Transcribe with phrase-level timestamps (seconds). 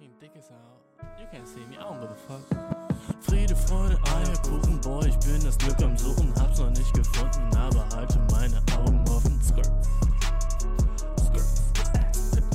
[0.00, 0.80] fucking dick is out.
[1.18, 2.40] You can't see me, I don't give a fuck.
[3.20, 7.86] Friede, Freude, Eierkuchen, boy, ich bin das Glück am Suchen, hab's noch nicht gefunden, aber
[7.94, 9.40] halte meine Augen offen.
[9.42, 9.70] Skirt.
[11.20, 11.48] Skirt.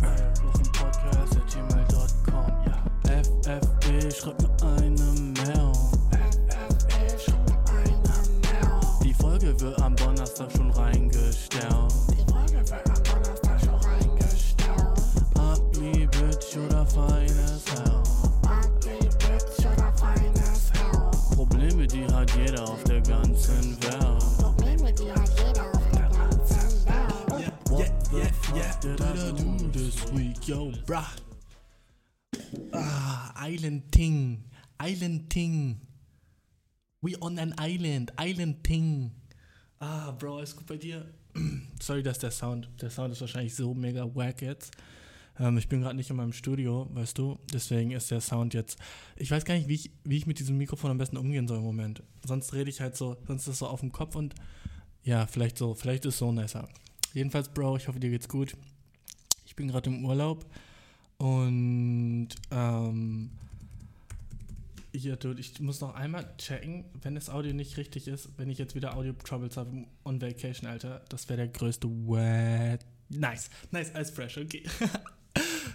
[0.02, 3.22] Eierkuchen Podcast at gmail.com, ja.
[3.22, 4.75] FFB, schreib mir eine
[23.36, 24.24] der ganzen Welt.
[27.70, 31.06] What the fuck did I do this week, yo, bruh?
[32.74, 34.44] Ah, Island Ting,
[34.80, 35.82] Island Ting.
[37.02, 39.12] We on an island, Island Ting.
[39.80, 41.06] Ah, Bro, ist gut bei dir?
[41.82, 44.72] Sorry, dass der Sound, der Sound ist wahrscheinlich so mega wack jetzt.
[45.40, 48.78] Ähm, ich bin gerade nicht in meinem Studio, weißt du, deswegen ist der Sound jetzt.
[49.16, 51.58] Ich weiß gar nicht, wie ich, wie ich mit diesem Mikrofon am besten umgehen soll
[51.58, 52.04] im Moment.
[52.26, 54.36] Sonst rede ich halt so, sonst ist es so auf dem Kopf und
[55.04, 56.68] ja, vielleicht so, vielleicht ist so nicer.
[57.14, 58.56] Jedenfalls, Bro, ich hoffe, dir geht's gut.
[59.46, 60.46] Ich bin gerade im Urlaub
[61.18, 63.32] und ähm,
[64.92, 68.58] ja, dude, ich muss noch einmal checken, wenn das Audio nicht richtig ist, wenn ich
[68.58, 71.04] jetzt wieder Audio Troubles habe on Vacation, Alter.
[71.10, 72.86] Das wäre der größte Wet.
[73.10, 74.64] Nice, nice, alles fresh, okay.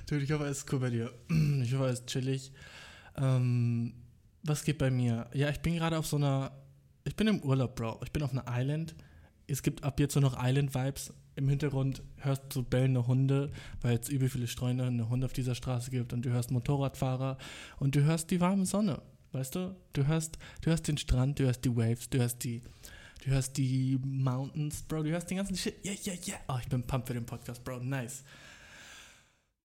[0.07, 1.13] dude, ich hoffe, es ist cool bei dir.
[1.63, 2.53] Ich hoffe, es ist chillig.
[3.17, 3.95] Ähm,
[4.43, 5.29] was geht bei mir?
[5.35, 6.53] Ja, ich bin gerade auf so einer.
[7.05, 8.01] Ich bin im Urlaub, Bro.
[8.05, 8.95] Ich bin auf einer Island.
[9.47, 11.13] Es gibt ab jetzt nur noch Island-Vibes.
[11.37, 15.91] Im Hintergrund hörst du bellende Hunde, weil es übel viele streunende Hunde auf dieser Straße
[15.91, 17.39] gibt und du hörst Motorradfahrer
[17.79, 19.01] und du hörst die warme Sonne.
[19.33, 19.77] Weißt du?
[19.93, 22.63] Du hörst, du hörst den Strand, du hörst die Waves, du hörst die,
[23.25, 25.77] du hörst die Mountains, Bro, du hörst den ganzen Shit.
[25.85, 26.39] Yeah, yeah, yeah.
[26.49, 27.79] Oh, ich bin pumped für den Podcast, Bro.
[27.81, 28.25] Nice.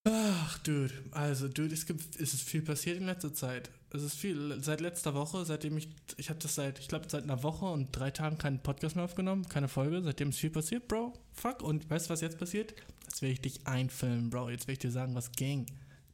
[0.08, 0.94] Ach, Dude.
[1.12, 3.72] Also, Dude, es gibt, es ist viel passiert in letzter Zeit.
[3.90, 4.62] Es ist viel.
[4.62, 7.92] Seit letzter Woche, seitdem ich, ich habe das seit, ich glaube, seit einer Woche und
[7.92, 10.04] drei Tagen keinen Podcast mehr aufgenommen, keine Folge.
[10.04, 11.14] Seitdem ist viel passiert, Bro.
[11.34, 11.64] Fuck.
[11.64, 12.76] Und weißt du, was jetzt passiert?
[13.06, 14.52] Jetzt werde ich dich einfilmen, Bro.
[14.52, 15.66] Jetzt werde ich dir sagen, was ging.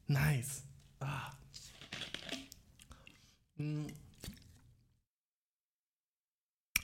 [0.06, 0.62] Nice.
[1.00, 1.30] Ah.
[3.56, 3.88] Hm.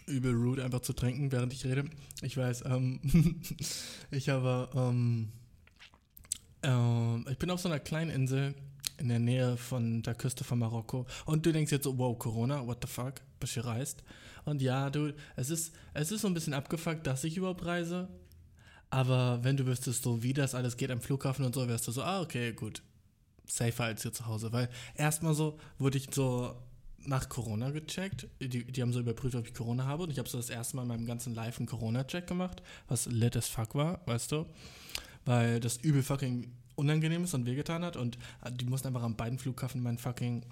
[0.06, 1.84] Übel rude, einfach zu trinken, während ich rede.
[2.20, 3.00] Ich weiß, ähm,
[4.10, 5.32] ich habe, ähm,
[6.62, 8.54] ähm, ich bin auf so einer kleinen Insel
[8.98, 11.06] in der Nähe von der Küste von Marokko.
[11.24, 14.02] Und du denkst jetzt so, wow, Corona, what the fuck, bist du reist?
[14.44, 18.08] Und ja, du, es ist, es ist so ein bisschen abgefuckt, dass ich überhaupt reise.
[18.90, 21.92] Aber wenn du wüsstest, so wie das alles geht am Flughafen und so, wärst du
[21.92, 22.82] so, ah, okay, gut.
[23.46, 24.52] Safer als hier zu Hause.
[24.52, 26.54] Weil erstmal so wurde ich so
[26.98, 28.26] nach Corona gecheckt.
[28.40, 30.02] Die, die haben so überprüft, ob ich Corona habe.
[30.02, 33.06] Und ich habe so das erste Mal in meinem ganzen Live einen Corona-Check gemacht, was
[33.06, 34.46] lit as fuck war, weißt du?
[35.28, 37.98] Weil das übel fucking unangenehm ist und wehgetan hat.
[37.98, 40.42] Und äh, die mussten einfach an beiden Flughafen meinen fucking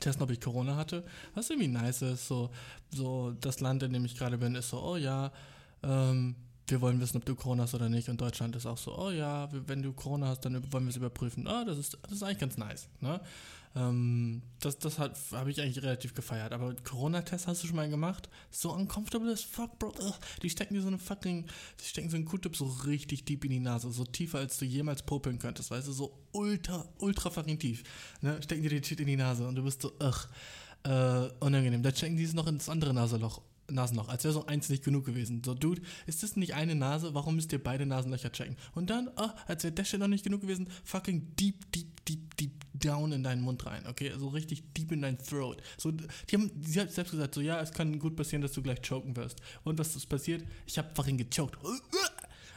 [0.00, 1.04] testen, ob ich Corona hatte.
[1.34, 2.26] Was irgendwie nice ist.
[2.26, 2.50] So,
[2.90, 5.30] so das Land, in dem ich gerade bin, ist so, oh ja,
[5.84, 6.34] ähm,
[6.66, 8.08] wir wollen wissen, ob du Corona hast oder nicht.
[8.08, 10.96] Und Deutschland ist auch so, oh ja, wenn du Corona hast, dann wollen wir es
[10.96, 11.46] überprüfen.
[11.46, 12.88] Ah, das ist, das ist eigentlich ganz nice.
[13.00, 13.20] Ne?
[13.76, 16.52] Ähm, das das habe ich eigentlich relativ gefeiert.
[16.52, 18.28] Aber Corona-Test hast du schon mal gemacht?
[18.50, 19.94] So uncomfortable as fuck, Bro.
[20.00, 20.14] Ugh.
[20.42, 21.46] Die stecken dir so eine fucking,
[21.80, 23.90] die stecken so einen Q-Tip so richtig deep in die Nase.
[23.90, 25.70] So tiefer, als du jemals popeln könntest.
[25.70, 27.82] Weißt du, so ultra, ultra fucking tief.
[28.20, 28.40] Ne?
[28.42, 30.28] Stecken dir den Shit in die Nase und du bist so, ugh,
[30.84, 31.82] äh, unangenehm.
[31.82, 33.42] Da stecken die es noch ins andere Nasenloch.
[33.70, 35.42] Nasenloch, als wäre so eins nicht genug gewesen.
[35.42, 37.14] So, Dude, ist das nicht eine Nase?
[37.14, 38.56] Warum müsst ihr beide Nasenlöcher checken?
[38.74, 42.36] Und dann, oh, als wäre der Shit noch nicht genug gewesen, fucking deep, deep, deep,
[42.36, 44.12] deep down in deinen Mund rein, okay?
[44.18, 45.62] So richtig deep in dein Throat.
[45.78, 48.62] So, die haben, sie hat selbst gesagt, so, ja, es kann gut passieren, dass du
[48.62, 49.40] gleich choken wirst.
[49.62, 50.44] Und was ist passiert?
[50.66, 51.56] Ich habe fucking gechoked.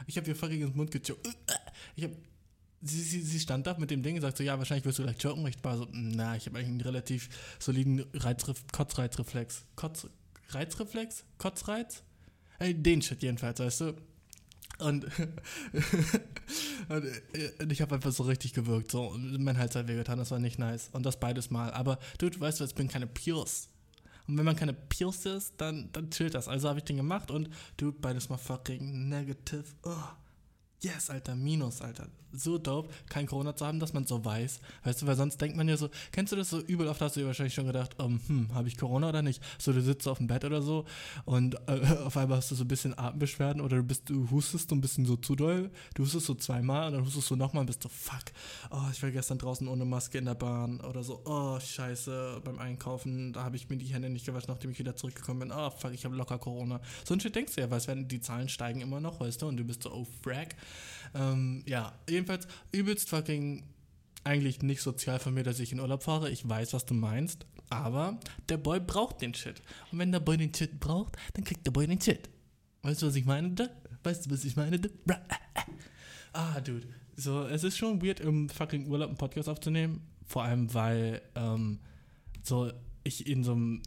[0.06, 1.28] Ich habe ihr fucking ins Mund gechoked.
[1.96, 2.16] Ich habe
[2.80, 5.02] Sie, sie, sie, stand da mit dem Ding und sagt so, ja, wahrscheinlich wirst du
[5.02, 5.44] gleich choken.
[5.48, 7.28] Ich war so, na, ich habe eigentlich einen relativ
[7.58, 9.64] soliden Reizref Kotzreizreflex.
[9.74, 10.06] Kotz,
[10.50, 11.24] Reizreflex?
[11.38, 12.04] Kotzreiz?
[12.60, 13.94] Ey, den Shit jedenfalls, weißt du?
[14.88, 15.06] Und,
[17.58, 18.92] und ich habe einfach so richtig gewirkt.
[18.92, 20.88] So, mein Hals hat wehgetan, das war nicht nice.
[20.92, 21.72] Und das beides mal.
[21.72, 23.68] Aber, dude, weißt du, ich bin keine Pierce.
[24.28, 26.48] Und wenn man keine Pierce ist, dann, dann chillt das.
[26.48, 29.64] Also habe ich den gemacht und, dude, beides mal fucking negative.
[29.82, 29.94] Oh.
[30.80, 32.08] Yes, Alter, Minus, Alter.
[32.32, 34.60] So dope, kein Corona zu haben, dass man so weiß.
[34.84, 37.16] Weißt du, weil sonst denkt man ja so, kennst du das so übel oft hast
[37.16, 39.42] du dir wahrscheinlich schon gedacht, um, hm, habe ich Corona oder nicht?
[39.58, 40.84] So, du sitzt auf dem Bett oder so
[41.24, 44.68] und äh, auf einmal hast du so ein bisschen Atembeschwerden oder du bist, du hustest
[44.68, 47.62] so ein bisschen so zu doll, du hustest so zweimal und dann hustest du nochmal
[47.62, 48.24] und bist so, fuck,
[48.70, 52.58] oh, ich war gestern draußen ohne Maske in der Bahn oder so, oh, scheiße, beim
[52.58, 55.70] Einkaufen, da habe ich mir die Hände nicht gewaschen, nachdem ich wieder zurückgekommen bin, oh,
[55.70, 56.80] fuck, ich habe locker Corona.
[57.04, 59.56] So ein Shit denkst du ja, weil die Zahlen steigen immer noch, weißt du, und
[59.56, 60.54] du bist so, oh, frack.
[61.14, 63.64] Ähm, ja, jedenfalls übelst fucking
[64.24, 66.30] eigentlich nicht sozial von mir, dass ich in Urlaub fahre.
[66.30, 67.46] Ich weiß, was du meinst.
[67.70, 68.18] Aber
[68.48, 69.62] der Boy braucht den Shit.
[69.92, 72.28] Und wenn der Boy den Shit braucht, dann kriegt der Boy den Shit.
[72.82, 73.54] Weißt du, was ich meine?
[74.02, 74.76] Weißt du, was ich meine?
[74.76, 75.14] äh, äh.
[76.32, 76.86] Ah, dude.
[77.16, 80.02] So, es ist schon weird, im fucking Urlaub einen Podcast aufzunehmen.
[80.26, 81.80] Vor allem, weil ähm,
[82.42, 82.70] so
[83.02, 83.82] ich in so einem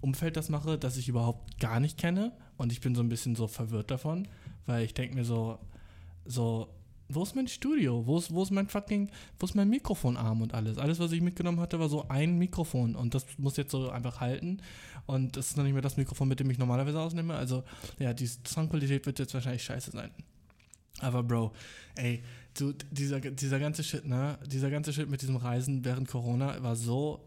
[0.00, 2.32] Umfeld das mache, das ich überhaupt gar nicht kenne.
[2.56, 4.28] Und ich bin so ein bisschen so verwirrt davon,
[4.66, 5.58] weil ich denke mir so,
[6.24, 6.68] so,
[7.08, 8.06] wo ist mein Studio?
[8.06, 10.78] Wo ist, wo ist mein fucking, wo ist mein Mikrofonarm und alles?
[10.78, 14.20] Alles, was ich mitgenommen hatte, war so ein Mikrofon und das muss jetzt so einfach
[14.20, 14.60] halten.
[15.06, 17.34] Und das ist noch nicht mehr das Mikrofon, mit dem ich normalerweise ausnehme.
[17.34, 17.62] Also,
[17.98, 20.10] ja, die Soundqualität wird jetzt wahrscheinlich scheiße sein.
[21.00, 21.52] Aber Bro,
[21.96, 22.22] ey,
[22.56, 24.38] du, dieser, dieser ganze Shit, ne?
[24.46, 27.20] Dieser ganze Shit mit diesem Reisen während Corona war so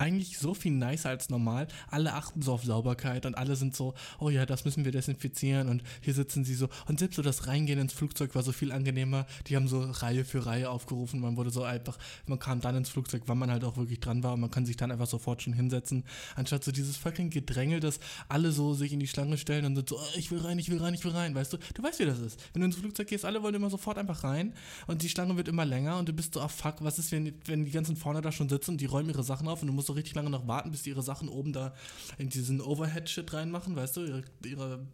[0.00, 1.66] eigentlich so viel nicer als normal.
[1.90, 5.68] Alle achten so auf Sauberkeit und alle sind so, oh ja, das müssen wir desinfizieren
[5.68, 6.68] und hier sitzen sie so.
[6.86, 9.26] Und selbst so das Reingehen ins Flugzeug war so viel angenehmer.
[9.48, 11.18] Die haben so Reihe für Reihe aufgerufen.
[11.18, 14.22] Man wurde so einfach, man kam dann ins Flugzeug, wann man halt auch wirklich dran
[14.22, 16.04] war und man kann sich dann einfach sofort schon hinsetzen.
[16.36, 17.98] Anstatt so dieses fucking Gedrängel, dass
[18.28, 20.70] alle so sich in die Schlange stellen und sind so, oh, ich will rein, ich
[20.70, 21.34] will rein, ich will rein.
[21.34, 22.38] Weißt du, du weißt, wie das ist.
[22.52, 24.54] Wenn du ins Flugzeug gehst, alle wollen immer sofort einfach rein
[24.86, 27.34] und die Schlange wird immer länger und du bist so, oh fuck, was ist, wenn,
[27.46, 29.72] wenn die ganzen vorne da schon sitzen und die räumen ihre Sachen auf und du
[29.72, 31.74] musst so richtig lange noch warten, bis die ihre Sachen oben da
[32.16, 34.86] in diesen Overhead-Shit reinmachen, weißt du, ihre, ihre,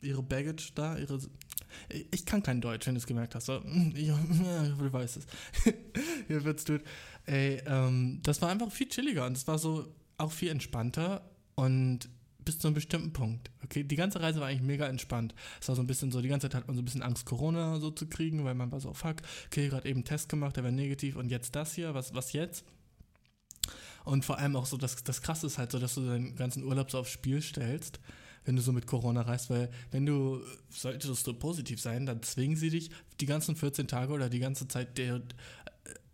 [0.00, 1.20] ihre Baggage da, ihre.
[2.10, 3.48] Ich kann kein Deutsch, wenn du es gemerkt hast.
[3.48, 5.26] Ich, du weißt es.
[6.28, 6.82] Hier wird's tut.
[7.24, 9.86] Ey, ähm, das war einfach viel chilliger und es war so
[10.18, 11.22] auch viel entspannter
[11.54, 12.08] und
[12.44, 13.50] bis zu einem bestimmten Punkt.
[13.64, 15.34] Okay, die ganze Reise war eigentlich mega entspannt.
[15.60, 17.24] Es war so ein bisschen so, die ganze Zeit hat man so ein bisschen Angst,
[17.24, 20.64] Corona so zu kriegen, weil man war so, fuck, okay, gerade eben Test gemacht, der
[20.64, 22.64] war negativ und jetzt das hier, was, was jetzt?
[24.04, 26.64] Und vor allem auch so, das, das Krasse ist halt so, dass du deinen ganzen
[26.64, 28.00] Urlaub so aufs Spiel stellst,
[28.44, 32.56] wenn du so mit Corona reist, weil wenn du, solltest du positiv sein, dann zwingen
[32.56, 35.20] sie dich die ganzen 14 Tage oder die ganze Zeit der, äh,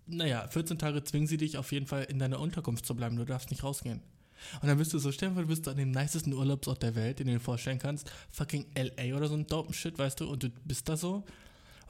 [0.07, 3.25] naja, 14 Tage zwingen sie dich auf jeden Fall in deiner Unterkunft zu bleiben, du
[3.25, 4.03] darfst nicht rausgehen.
[4.61, 6.95] Und dann bist du so, stell dir vor, du bist an dem nicesten Urlaubsort der
[6.95, 10.29] Welt, den du dir vorstellen kannst, fucking LA oder so ein dopen Shit, weißt du,
[10.29, 11.25] und du bist da so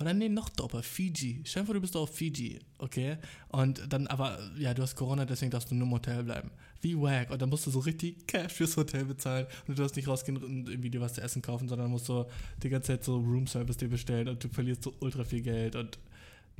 [0.00, 1.42] oder nee, noch doper, Fiji.
[1.44, 3.18] Stell dir vor, du bist auf Fiji, okay?
[3.48, 6.50] Und dann, aber, ja, du hast Corona, deswegen darfst du nur im Hotel bleiben.
[6.80, 7.30] Wie wack.
[7.30, 10.42] Und dann musst du so richtig Cash fürs Hotel bezahlen und du darfst nicht rausgehen
[10.42, 12.26] und irgendwie dir was zu essen kaufen, sondern musst so
[12.62, 15.98] die ganze Zeit so Roomservice dir bestellen und du verlierst so ultra viel Geld und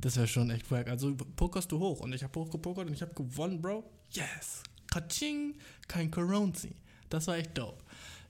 [0.01, 0.87] das wäre schon echt wack.
[0.87, 3.83] Also pokerst du hoch und ich habe hochgepokert und ich habe gewonnen, Bro.
[4.11, 4.63] Yes.
[4.87, 5.55] Kaching,
[5.87, 6.75] kein Coronzi.
[7.09, 7.83] Das war echt dope.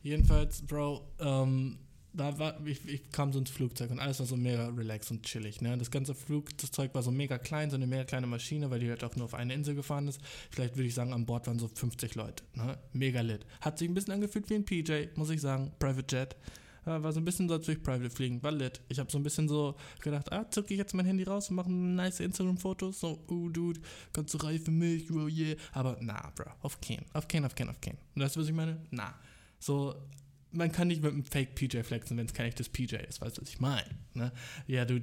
[0.04, 1.78] Jedenfalls, Bro, ähm,
[2.14, 5.24] da war, ich, ich kam so ins Flugzeug und alles war so mega relaxed und
[5.24, 5.62] chillig.
[5.62, 5.78] Ne?
[5.78, 9.04] Das ganze Flugzeug war so mega klein, so eine mega kleine Maschine, weil die halt
[9.04, 10.20] auch nur auf eine Insel gefahren ist.
[10.50, 12.44] Vielleicht würde ich sagen, an Bord waren so 50 Leute.
[12.56, 12.78] Ne?
[12.94, 13.46] Mega lit.
[13.62, 15.72] Hat sich ein bisschen angefühlt wie ein PJ, muss ich sagen.
[15.80, 16.36] Private Jet.
[16.86, 18.42] Äh, war so ein bisschen so, als würde ich Private fliegen.
[18.42, 18.82] War lit.
[18.90, 21.58] Ich habe so ein bisschen so gedacht, ah, zücke ich jetzt mein Handy raus und
[21.58, 23.00] mache nice Instagram-Fotos.
[23.00, 23.80] So, oh, dude,
[24.14, 25.56] ganze Reihe für mich, oh yeah.
[25.74, 27.06] Aber na, bro, auf keinen.
[27.14, 27.98] Auf keinen, auf keinen, auf keinen.
[28.16, 28.82] Und weißt du, was ich meine?
[28.92, 29.14] Na.
[29.60, 29.94] So,
[30.52, 33.38] man kann nicht mit einem Fake PJ flexen, wenn es kein echtes PJ ist, weißt
[33.38, 33.90] du, was ich meine?
[34.14, 34.32] Ne?
[34.68, 35.00] Ja, du.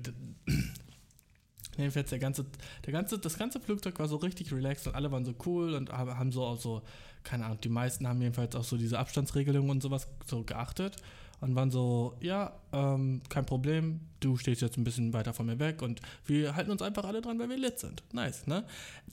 [1.76, 2.46] Jedenfalls der ganze,
[2.84, 5.93] der ganze, das ganze Flugzeug war so richtig relaxed und alle waren so cool und
[5.93, 6.82] haben so auch so,
[7.22, 10.96] keine Ahnung, die meisten haben jedenfalls auch so diese Abstandsregelungen und sowas so geachtet
[11.40, 15.58] und waren so, ja, ähm, kein Problem, du stehst jetzt ein bisschen weiter von mir
[15.58, 18.02] weg und wir halten uns einfach alle dran, weil wir lit sind.
[18.12, 18.65] Nice, ne?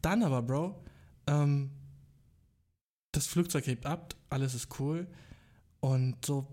[0.02, 0.82] Dann aber, Bro,
[1.28, 1.72] ähm,
[3.12, 5.06] das Flugzeug hebt ab, alles ist cool
[5.84, 6.48] und so,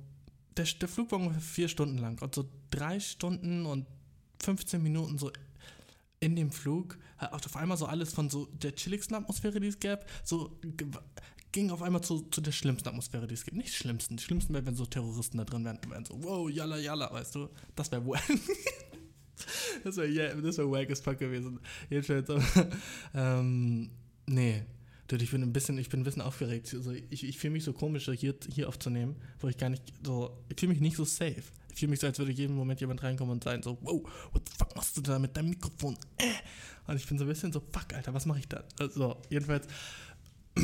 [0.57, 2.21] der, der Flug war ungefähr vier Stunden lang.
[2.21, 3.87] Und so drei Stunden und
[4.43, 5.31] 15 Minuten so
[6.19, 9.79] in dem Flug, hat auf einmal so alles von so der chilligsten Atmosphäre, die es
[9.79, 10.59] gab, so
[11.53, 13.57] ging auf einmal zu, zu der schlimmsten Atmosphäre, die es gibt.
[13.57, 14.17] Nicht schlimmsten.
[14.17, 17.37] Die schlimmsten wäre, wenn so Terroristen da drin wären, wären so, wow, yalla, yalla, weißt
[17.37, 17.51] du?
[17.77, 18.25] Das wäre wack.
[19.85, 21.61] das wäre yeah, das wär wack as fuck gewesen.
[21.89, 22.29] Jedenfalls,
[23.15, 23.91] ähm,
[24.27, 24.65] nee,
[25.13, 26.73] ich bin ein bisschen, ich bin ein bisschen aufgeregt.
[26.75, 30.37] Also ich, ich fühle mich so komisch, hier, hier aufzunehmen, wo ich gar nicht so,
[30.49, 31.43] ich fühle mich nicht so safe.
[31.73, 34.03] Ich fühle mich so, als würde jeden Moment jemand reinkommen und sein so, wow,
[34.33, 35.97] what the fuck machst du da mit deinem Mikrofon?
[36.19, 36.25] Äh.
[36.87, 38.65] Und ich bin so ein bisschen so, fuck, Alter, was mache ich da?
[38.79, 39.67] Also, jedenfalls,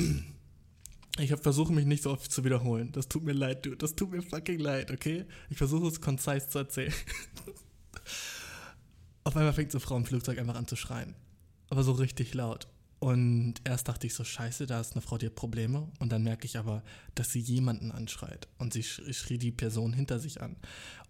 [1.18, 2.90] ich versuche mich nicht so oft zu wiederholen.
[2.92, 3.76] Das tut mir leid, dude.
[3.76, 5.24] Das tut mir fucking leid, okay?
[5.50, 6.92] Ich versuche es konzis zu erzählen.
[9.24, 11.14] Auf einmal fängt so Frau im Flugzeug einfach an zu schreien.
[11.68, 12.68] Aber so richtig laut.
[12.98, 15.88] Und erst dachte ich so, scheiße, da ist eine Frau, die hat Probleme.
[15.98, 16.82] Und dann merke ich aber,
[17.14, 18.48] dass sie jemanden anschreit.
[18.58, 20.56] Und sie schrie die Person hinter sich an.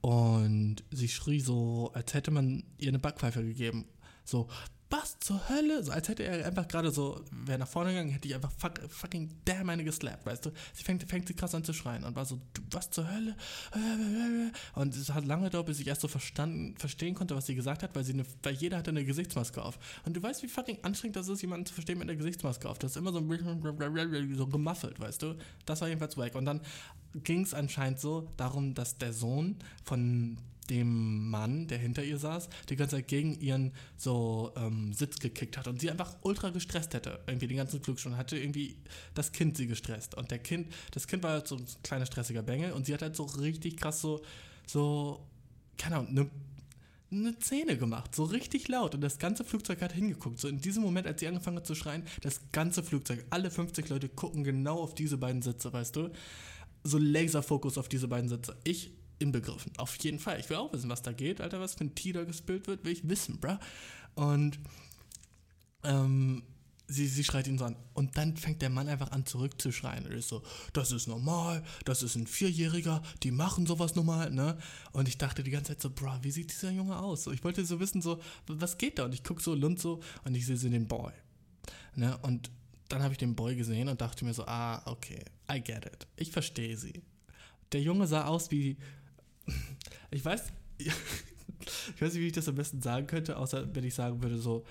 [0.00, 3.86] Und sie schrie so, als hätte man ihr eine Backpfeife gegeben.
[4.24, 4.48] So,
[4.90, 5.82] was zur Hölle?
[5.82, 8.80] So als hätte er einfach gerade so, wäre nach vorne gegangen, hätte ich einfach fuck,
[8.88, 10.50] fucking damn eine geslappt, weißt du?
[10.74, 13.36] Sie fängt, fängt sie krass an zu schreien und war so, du, was zur Hölle?
[14.74, 17.82] Und es hat lange gedauert, bis ich erst so verstanden, verstehen konnte, was sie gesagt
[17.82, 19.78] hat, weil sie eine, weil jeder hatte eine Gesichtsmaske auf.
[20.04, 22.78] Und du weißt, wie fucking anstrengend das ist, jemanden zu verstehen mit einer Gesichtsmaske auf.
[22.78, 23.20] Das ist immer so,
[24.36, 25.36] so gemuffelt, weißt du?
[25.64, 26.34] Das war jedenfalls wack.
[26.34, 26.60] Und dann
[27.24, 32.49] ging es anscheinend so darum, dass der Sohn von dem Mann, der hinter ihr saß,
[32.68, 36.94] die ganze Zeit gegen ihren so ähm, Sitz gekickt hat und sie einfach ultra gestresst
[36.94, 38.76] hätte, irgendwie den ganzen Flug schon, hatte irgendwie
[39.14, 42.42] das Kind sie gestresst und der Kind, das Kind war halt so ein kleiner stressiger
[42.42, 44.23] Bengel und sie hat halt so richtig krass so,
[44.66, 45.26] so,
[45.76, 46.30] keine Ahnung, eine
[47.11, 50.40] eine Szene gemacht, so richtig laut und das ganze Flugzeug hat hingeguckt.
[50.40, 53.88] So in diesem Moment, als sie angefangen hat zu schreien, das ganze Flugzeug, alle 50
[53.88, 56.11] Leute gucken genau auf diese beiden Sitze, weißt du?
[56.82, 58.56] So Laserfokus auf diese beiden Sitze.
[58.64, 59.73] Ich inbegriffen.
[59.78, 60.40] Auf jeden Fall.
[60.40, 62.85] Ich will auch wissen, was da geht, Alter, was für ein Tee da gespielt wird,
[62.85, 63.58] will ich wissen, bruh.
[64.14, 64.58] Und
[65.85, 66.42] ähm,
[66.88, 67.76] sie, sie schreit ihn so an.
[67.94, 70.06] Und dann fängt der Mann einfach an zurückzuschreien.
[70.06, 70.42] Und ist so,
[70.73, 74.58] das ist normal, das ist ein Vierjähriger, die machen sowas normal, ne?
[74.92, 77.25] Und ich dachte die ganze Zeit so, bruh, wie sieht dieser Junge aus?
[77.25, 79.04] So, ich wollte so wissen, so, was geht da?
[79.04, 81.12] Und ich gucke so Lund so und ich sehe so den Boy.
[81.94, 82.16] Ne?
[82.18, 82.50] Und
[82.88, 86.06] dann habe ich den Boy gesehen und dachte mir so, ah, okay, I get it.
[86.16, 87.02] Ich verstehe sie.
[87.73, 88.76] Der Junge sah aus wie
[90.10, 90.92] ich weiß, ich
[92.00, 94.64] weiß nicht, wie ich das am besten sagen könnte, außer wenn ich sagen würde, so,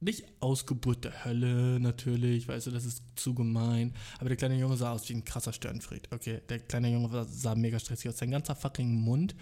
[0.00, 3.92] nicht Ausgeburt der Hölle, natürlich, weißt du, das ist zu gemein.
[4.18, 6.08] Aber der kleine Junge sah aus wie ein krasser Störenfried.
[6.12, 8.18] Okay, der kleine Junge sah mega stressig aus.
[8.18, 9.34] Sein ganzer fucking Mund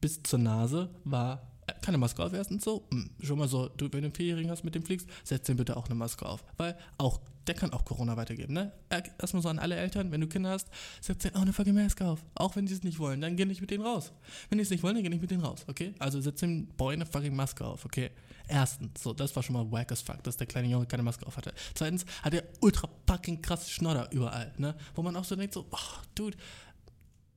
[0.00, 2.86] bis zur Nase war keine Maske auf erstens so.
[2.92, 5.56] Hm, schon mal so, du, wenn du einen Vierjährigen hast, mit dem fliegst, setz dem
[5.56, 6.44] bitte auch eine Maske auf.
[6.56, 8.72] Weil auch, der kann auch Corona weitergeben, ne?
[9.18, 10.68] Erstmal so an alle Eltern, wenn du Kinder hast,
[11.00, 12.24] setz denen auch eine fucking Maske auf.
[12.34, 14.12] Auch wenn die es nicht wollen, dann geh nicht mit denen raus.
[14.50, 15.94] Wenn die es nicht wollen, dann geh nicht mit denen raus, okay?
[15.98, 18.10] Also setz dem Boy eine fucking Maske auf, okay?
[18.48, 21.26] Erstens, so, das war schon mal wack as fuck, dass der kleine Junge keine Maske
[21.26, 21.52] auf hatte.
[21.74, 24.74] Zweitens hat er ultra fucking krass Schnodder überall, ne?
[24.94, 25.76] Wo man auch so denkt, so, oh,
[26.14, 26.36] Dude,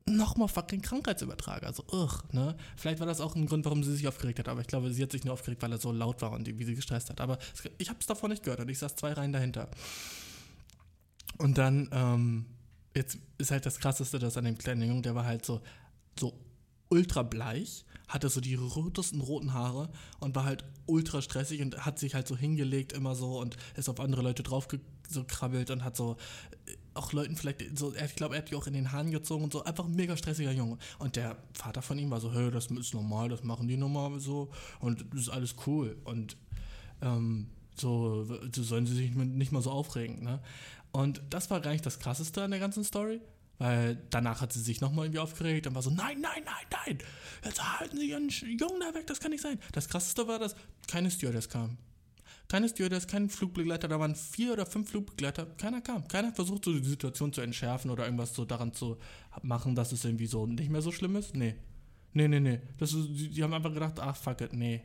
[0.06, 1.68] nochmal fucking Krankheitsübertrager.
[1.68, 2.56] Also, ugh, ne?
[2.76, 4.48] Vielleicht war das auch ein Grund, warum sie sich aufgeregt hat.
[4.48, 6.64] Aber ich glaube, sie hat sich nur aufgeregt, weil er so laut war und wie
[6.64, 7.22] sie gestresst hat.
[7.22, 7.38] Aber
[7.78, 9.70] ich habe es davon nicht gehört und ich saß zwei Reihen dahinter.
[11.38, 12.46] Und dann, ähm,
[12.96, 15.62] jetzt ist halt das Krasseste, dass an dem kleinen Jungen, der war halt so,
[16.20, 16.34] so
[16.90, 19.90] ultra bleich, hatte so die rotesten roten Haare
[20.20, 23.88] und war halt ultra stressig und hat sich halt so hingelegt immer so und ist
[23.88, 24.68] auf andere Leute drauf
[25.08, 26.18] so krabbelt und hat so
[26.94, 29.54] auch Leuten vielleicht so, ich glaube, er hat die auch in den Haaren gezogen und
[29.54, 30.78] so, einfach ein mega stressiger Junge.
[31.00, 34.20] Und der Vater von ihm war so, hey, das ist normal, das machen die normal
[34.20, 35.98] so und das ist alles cool.
[36.04, 36.38] Und
[37.02, 40.42] ähm, so, so sollen sie sich nicht mal so aufregen, ne?
[40.92, 43.22] Und das war gar nicht das Krasseste an der ganzen Story,
[43.60, 46.98] weil danach hat sie sich nochmal irgendwie aufgeregt und war so, nein, nein, nein, nein,
[47.46, 49.58] jetzt halten Sie Ihren Jungen da weg, das kann nicht sein.
[49.72, 50.56] Das Krasseste war, dass
[50.88, 51.78] keine Stewardess kam.
[52.52, 56.06] Keine Stewardess, kein Flugbegleiter, da waren vier oder fünf Flugbegleiter, keiner kam.
[56.10, 58.98] Keiner versucht, so die Situation zu entschärfen oder irgendwas so daran zu
[59.42, 61.34] machen, dass es irgendwie so nicht mehr so schlimm ist.
[61.34, 61.56] Nee.
[62.12, 62.60] Nee, nee, nee.
[62.78, 64.82] Das ist, die, die haben einfach gedacht, ach fuck it, nee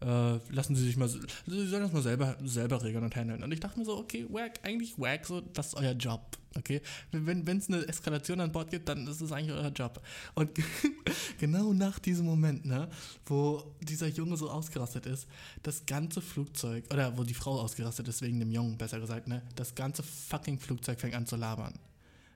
[0.00, 3.42] äh, lassen Sie sich mal, Sie sollen das mal selber, selber regeln und handeln.
[3.42, 6.38] Und ich dachte mir so, okay, wack, eigentlich wack, so, das ist euer Job.
[6.56, 6.80] Okay,
[7.12, 10.02] wenn es eine Eskalation an Bord gibt, dann ist es eigentlich euer Job.
[10.34, 10.50] Und
[11.38, 12.88] genau nach diesem Moment, ne,
[13.26, 15.28] wo dieser Junge so ausgerastet ist,
[15.62, 19.42] das ganze Flugzeug, oder wo die Frau ausgerastet ist wegen dem Jungen, besser gesagt, ne,
[19.54, 21.74] das ganze fucking Flugzeug fängt an zu labern.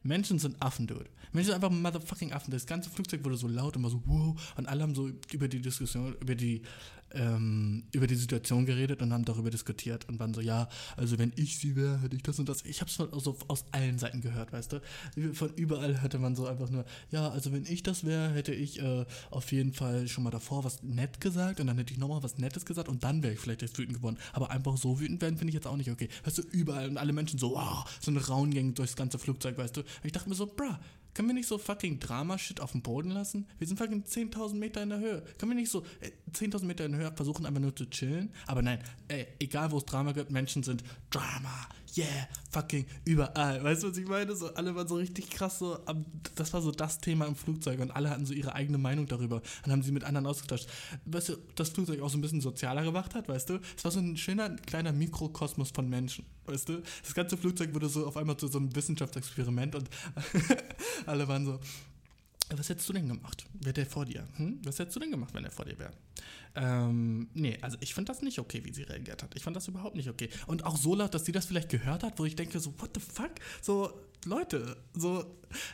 [0.04, 1.06] Menschen sind Affen, dude.
[1.32, 2.52] Menschen sind einfach motherfucking Affen.
[2.52, 5.48] Das ganze Flugzeug wurde so laut und war so wow und alle haben so über
[5.48, 6.62] die Diskussion, über die
[7.14, 11.32] ähm, über die Situation geredet und haben darüber diskutiert und waren so, ja, also wenn
[11.36, 12.64] ich sie wäre, hätte ich das und das.
[12.64, 14.80] Ich habe es so aus allen Seiten gehört, weißt du.
[15.34, 18.80] Von überall hörte man so einfach nur, ja, also wenn ich das wäre, hätte ich
[18.80, 22.22] äh, auf jeden Fall schon mal davor was nett gesagt und dann hätte ich nochmal
[22.22, 24.18] was Nettes gesagt und dann wäre ich vielleicht jetzt wütend geworden.
[24.32, 26.08] Aber einfach so wütend werden, finde ich jetzt auch nicht okay.
[26.24, 29.76] Weißt du, überall und alle Menschen so, wow, so eine Raungänge durchs ganze Flugzeug, weißt
[29.76, 29.80] du.
[29.80, 30.74] Und ich dachte mir so, bruh,
[31.14, 33.46] können wir nicht so fucking Drama-Shit auf dem Boden lassen?
[33.58, 35.22] Wir sind fucking 10.000 Meter in der Höhe.
[35.38, 35.84] Können wir nicht so
[36.32, 38.32] 10.000 äh, Meter in der Höhe versuchen, einfach nur zu chillen?
[38.46, 43.62] Aber nein, ey, egal wo es Drama gibt, Menschen sind Drama, yeah, fucking überall.
[43.62, 44.34] Weißt du, was ich meine?
[44.34, 45.78] So, alle waren so richtig krass so,
[46.34, 49.42] das war so das Thema im Flugzeug und alle hatten so ihre eigene Meinung darüber
[49.64, 50.68] und haben sie mit anderen ausgetauscht.
[51.04, 53.60] Weißt du, das Flugzeug auch so ein bisschen sozialer gemacht hat, weißt du?
[53.76, 56.82] Es war so ein schöner kleiner Mikrokosmos von Menschen, weißt du?
[57.02, 59.88] Das ganze Flugzeug wurde so auf einmal zu so einem Wissenschaftsexperiment und
[61.06, 61.60] alle waren so,
[62.50, 63.46] was hättest du denn gemacht?
[63.54, 64.26] Wäre der vor dir?
[64.36, 64.60] Hm?
[64.64, 65.92] Was hättest du denn gemacht, wenn er vor dir wäre?
[66.54, 69.34] Ähm, nee, also ich fand das nicht okay, wie sie reagiert hat.
[69.34, 70.28] Ich fand das überhaupt nicht okay.
[70.46, 72.90] Und auch so laut, dass sie das vielleicht gehört hat, wo ich denke, so, what
[72.94, 73.32] the fuck?
[73.62, 73.92] So,
[74.24, 75.24] Leute, so,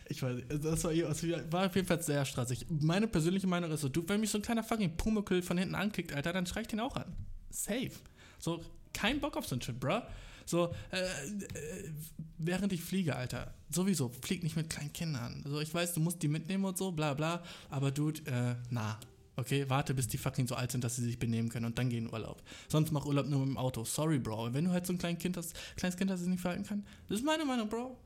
[0.09, 2.67] ich weiß nicht, das war, das war auf jeden Fall sehr straßig.
[2.69, 5.75] Meine persönliche Meinung ist so, du, wenn mich so ein kleiner fucking Pumuckl von hinten
[5.75, 7.15] ankickt, Alter, dann schrei ich den auch an.
[7.51, 7.93] Safe.
[8.39, 10.03] So, kein Bock auf so ein Shit, bruh.
[10.47, 11.91] So, äh, äh,
[12.39, 15.43] während ich fliege, Alter, sowieso, flieg nicht mit kleinen Kindern.
[15.47, 18.99] So, ich weiß, du musst die mitnehmen und so, bla bla, aber Dude, äh, na.
[19.37, 21.89] Okay, warte, bis die fucking so alt sind, dass sie sich benehmen können und dann
[21.89, 22.43] geh in Urlaub.
[22.69, 23.85] Sonst mach Urlaub nur mit dem Auto.
[23.85, 24.53] Sorry, Bro.
[24.53, 26.85] Wenn du halt so ein kleines Kind hast, kleines Kind, das sich nicht verhalten kann,
[27.09, 27.97] das ist meine Meinung, Bro.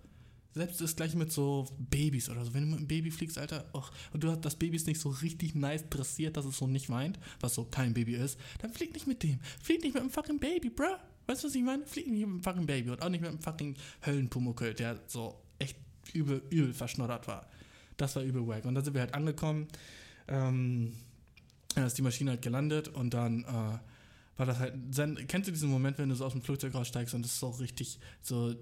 [0.55, 2.55] Selbst das gleiche mit so Babys oder so.
[2.55, 5.01] Wenn du mit einem Baby fliegst, Alter, och, und du hast das Baby ist nicht
[5.01, 8.73] so richtig nice dressiert, dass es so nicht weint, was so kein Baby ist, dann
[8.73, 9.41] flieg nicht mit dem.
[9.61, 10.97] Flieg nicht mit einem fucking Baby, bruh.
[11.27, 11.87] Weißt du, was ich meine?
[11.87, 15.41] Flieg nicht mit einem fucking Baby und auch nicht mit einem fucking Höllenpumuckel, der so
[15.59, 15.77] echt
[16.13, 17.49] übel, übel verschnoddert war.
[17.97, 18.65] Das war übel wack.
[18.65, 19.69] Und dann sind wir halt angekommen.
[20.29, 20.95] Ähm,
[21.75, 23.79] dann ist die Maschine halt gelandet und dann äh,
[24.37, 24.75] war das halt.
[24.97, 27.41] Dann, kennst du diesen Moment, wenn du so aus dem Flugzeug raussteigst und es ist
[27.41, 28.55] so richtig so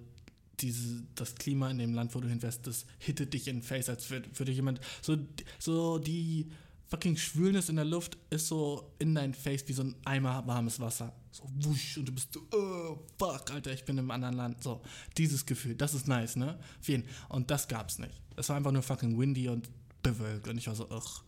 [0.60, 3.88] diese, das Klima in dem Land, wo du hinfährst, das hittet dich in den Face,
[3.88, 5.16] als würde, würde jemand so,
[5.58, 6.50] so die
[6.92, 10.78] fucking Schwülnis in der Luft ist so in dein Face wie so ein Eimer warmes
[10.78, 11.14] Wasser.
[11.30, 14.62] So wusch und du bist so, oh, fuck, Alter, ich bin im anderen Land.
[14.62, 14.82] So,
[15.16, 16.58] dieses Gefühl, das ist nice, ne?
[16.82, 17.02] Für.
[17.30, 18.20] Und das gab's nicht.
[18.36, 19.70] Es war einfach nur fucking windy und
[20.02, 21.22] bewölkt und ich war so, ugh.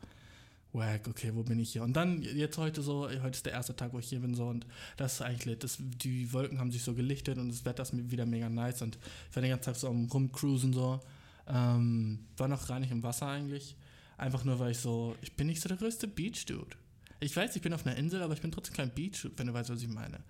[0.75, 1.85] Wack, okay, wo bin ich hier?
[1.85, 4.49] Und dann jetzt heute so, heute ist der erste Tag, wo ich hier bin so
[4.49, 4.67] und
[4.97, 5.61] das ist eigentlich.
[5.61, 8.99] Das, die Wolken haben sich so gelichtet und das Wetter ist wieder mega nice und
[9.31, 11.01] ich war den ganzen Tag so rumcruisen so.
[11.47, 13.77] Ähm, war noch gar nicht im Wasser eigentlich.
[14.17, 16.77] Einfach nur, weil ich so, ich bin nicht so der größte Beach-Dude.
[17.21, 19.55] Ich weiß, ich bin auf einer Insel, aber ich bin trotzdem kein Beach-Dude, wenn du
[19.55, 20.21] weißt, was ich meine.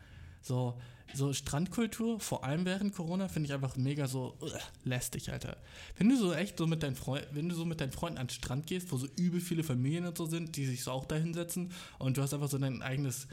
[0.42, 0.78] So,
[1.14, 4.50] so Strandkultur, vor allem während Corona, finde ich einfach mega so uh,
[4.84, 5.56] lästig, Alter.
[5.96, 8.26] Wenn du so echt so mit deinen Freunden, wenn du so mit deinen Freunden an
[8.26, 11.06] den Strand gehst, wo so übel viele Familien und so sind, die sich so auch
[11.06, 13.26] da hinsetzen und du hast einfach so dein eigenes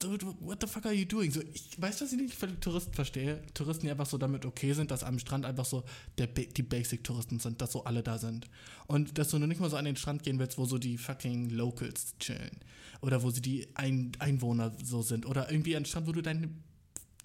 [0.00, 1.30] Dude, what the fuck are you doing?
[1.30, 3.42] So, ich weiß, was ich nicht für Touristen verstehe.
[3.52, 5.84] Touristen, die einfach so damit okay sind, dass am Strand einfach so
[6.16, 8.48] der, die Basic-Touristen sind, dass so alle da sind.
[8.86, 10.96] Und dass du nur nicht mal so an den Strand gehen willst, wo so die
[10.96, 12.56] fucking Locals chillen.
[13.02, 15.26] Oder wo sie die Ein Einwohner so sind.
[15.26, 16.48] Oder irgendwie an den Strand, wo du deine,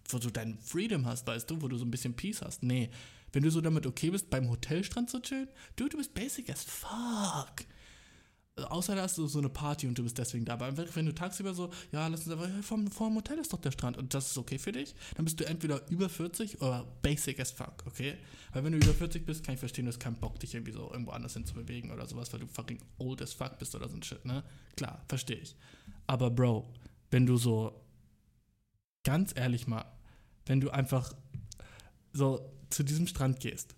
[0.10, 2.62] wo du deinen Freedom hast, weißt du, wo du so ein bisschen Peace hast.
[2.62, 2.90] Nee.
[3.32, 6.66] Wenn du so damit okay bist, beim Hotelstrand zu chillen, dude, du bist basic as
[6.66, 7.66] fuck.
[8.58, 10.54] Außer da hast du so eine Party und du bist deswegen da.
[10.54, 13.60] Aber wenn du tagsüber so, ja, lass uns ja, vom, vor dem Hotel ist doch
[13.60, 16.86] der Strand und das ist okay für dich, dann bist du entweder über 40 oder
[17.02, 18.16] basic as fuck, okay?
[18.54, 20.72] Weil wenn du über 40 bist, kann ich verstehen, du hast keinen Bock, dich irgendwie
[20.72, 23.76] so irgendwo anders hin zu bewegen oder sowas, weil du fucking old as fuck bist
[23.76, 24.42] oder so ein Shit, ne?
[24.78, 25.58] Klar, verstehe ich.
[26.08, 26.72] Aber Bro,
[27.12, 27.82] wenn du so,
[29.04, 29.84] ganz ehrlich mal,
[30.46, 31.14] wenn du einfach
[32.14, 33.76] so zu diesem Strand gehst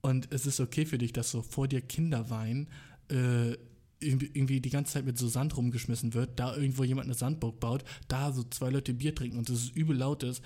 [0.00, 2.70] und es ist okay für dich, dass so vor dir Kinder weinen,
[3.10, 3.58] äh,
[4.00, 7.84] irgendwie die ganze Zeit mit so Sand rumgeschmissen wird, da irgendwo jemand eine Sandburg baut,
[8.08, 10.42] da so zwei Leute Bier trinken und es übel laut ist,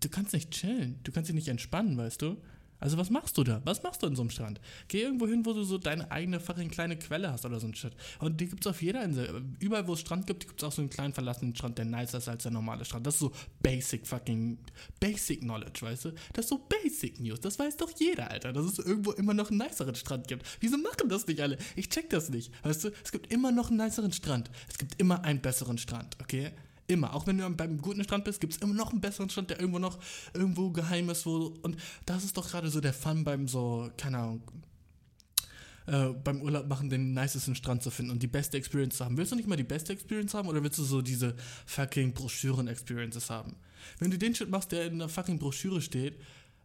[0.00, 2.36] du kannst nicht chillen, du kannst dich nicht entspannen, weißt du?
[2.82, 3.62] Also was machst du da?
[3.64, 4.60] Was machst du in so einem Strand?
[4.88, 7.74] Geh irgendwo hin, wo du so deine eigene fucking kleine Quelle hast oder so ein
[7.76, 7.92] Shit.
[8.18, 9.44] Und die gibt's auf jeder Insel.
[9.60, 12.28] Überall, wo es Strand gibt, gibt's auch so einen kleinen verlassenen Strand, der nicer ist
[12.28, 13.06] als der normale Strand.
[13.06, 13.30] Das ist so
[13.62, 14.58] basic fucking,
[14.98, 16.12] basic knowledge, weißt du?
[16.32, 17.38] Das ist so basic News.
[17.38, 20.44] Das weiß doch jeder, Alter, dass es irgendwo immer noch einen niceren Strand gibt.
[20.58, 21.58] Wieso machen das nicht alle?
[21.76, 22.50] Ich check das nicht.
[22.64, 24.50] Weißt du, es gibt immer noch einen niceren Strand.
[24.68, 26.50] Es gibt immer einen besseren Strand, okay?
[26.88, 27.14] Immer.
[27.14, 29.60] Auch wenn du beim guten Strand bist, gibt es immer noch einen besseren Strand, der
[29.60, 29.98] irgendwo noch
[30.34, 31.56] irgendwo geheim ist, wo.
[31.62, 34.42] Und das ist doch gerade so der Fun beim so, keine Ahnung,
[35.86, 39.16] äh, beim Urlaub machen, den nicesten Strand zu finden und die beste Experience zu haben.
[39.16, 41.34] Willst du nicht mal die beste Experience haben oder willst du so diese
[41.66, 43.56] fucking Broschüren-Experiences haben?
[43.98, 46.20] Wenn du den Shit machst, der in der fucking Broschüre steht,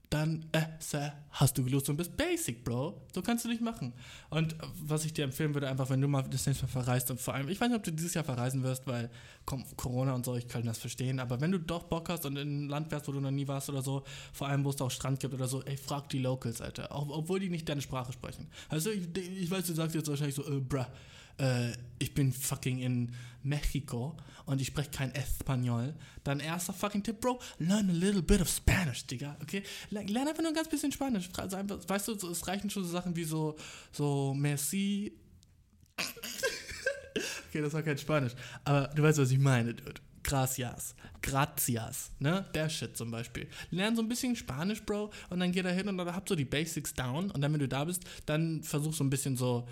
[0.09, 3.01] dann äh, Sir, hast du gelost und bist basic, Bro.
[3.13, 3.93] So kannst du nicht machen.
[4.29, 7.11] Und äh, was ich dir empfehlen würde, einfach, wenn du mal das nächste Mal verreist
[7.11, 9.09] und vor allem, ich weiß nicht, ob du dieses Jahr verreisen wirst, weil
[9.45, 12.37] komm, Corona und so, ich kann das verstehen, aber wenn du doch Bock hast und
[12.37, 14.77] in ein Land wärst, wo du noch nie warst oder so, vor allem, wo es
[14.77, 16.91] da auch Strand gibt oder so, ey, frag die Locals, Alter.
[16.91, 18.47] Auch, obwohl die nicht deine Sprache sprechen.
[18.69, 20.85] Also, ich, ich weiß, du sagst jetzt wahrscheinlich so, äh, bruh,
[21.37, 27.19] äh, ich bin fucking in Mexiko und ich spreche kein Espanol, dann erster fucking Tipp,
[27.21, 29.63] Bro, learn a little bit of Spanish, Digga, okay?
[29.89, 31.29] Lern einfach nur ein ganz bisschen Spanisch.
[31.37, 33.55] Also einfach, weißt du, es reichen schon so Sachen wie so,
[33.91, 35.13] so, merci.
[37.49, 40.01] okay, das war kein Spanisch, aber du weißt, was ich meine, dude.
[40.23, 42.45] Gracias, gracias, ne?
[42.53, 43.47] Der Shit zum Beispiel.
[43.71, 46.35] Lern so ein bisschen Spanisch, Bro, und dann geh da hin und dann hab so
[46.35, 49.65] die Basics down und dann, wenn du da bist, dann versuch so ein bisschen so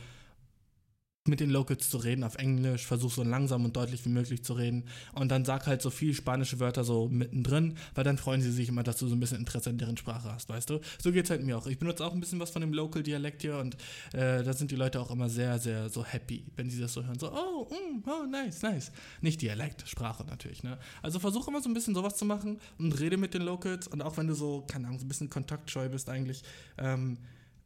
[1.28, 4.54] mit den Locals zu reden auf Englisch, versuch so langsam und deutlich wie möglich zu
[4.54, 4.84] reden
[5.14, 8.70] und dann sag halt so viel spanische Wörter so mittendrin, weil dann freuen sie sich
[8.70, 10.80] immer, dass du so ein bisschen Interesse in deren Sprache hast, weißt du?
[11.02, 11.66] So geht's halt mir auch.
[11.66, 13.76] Ich benutze auch ein bisschen was von dem Local-Dialekt hier und
[14.14, 17.04] äh, da sind die Leute auch immer sehr, sehr so happy, wenn sie das so
[17.04, 17.18] hören.
[17.18, 18.92] So, oh, mm, oh, nice, nice.
[19.22, 20.78] Nicht Dialekt, Sprache natürlich, ne?
[21.02, 24.04] Also versuch immer so ein bisschen sowas zu machen und rede mit den Locals und
[24.04, 26.44] auch wenn du so, keine Ahnung, so ein bisschen kontaktscheu bist eigentlich,
[26.78, 27.18] ähm,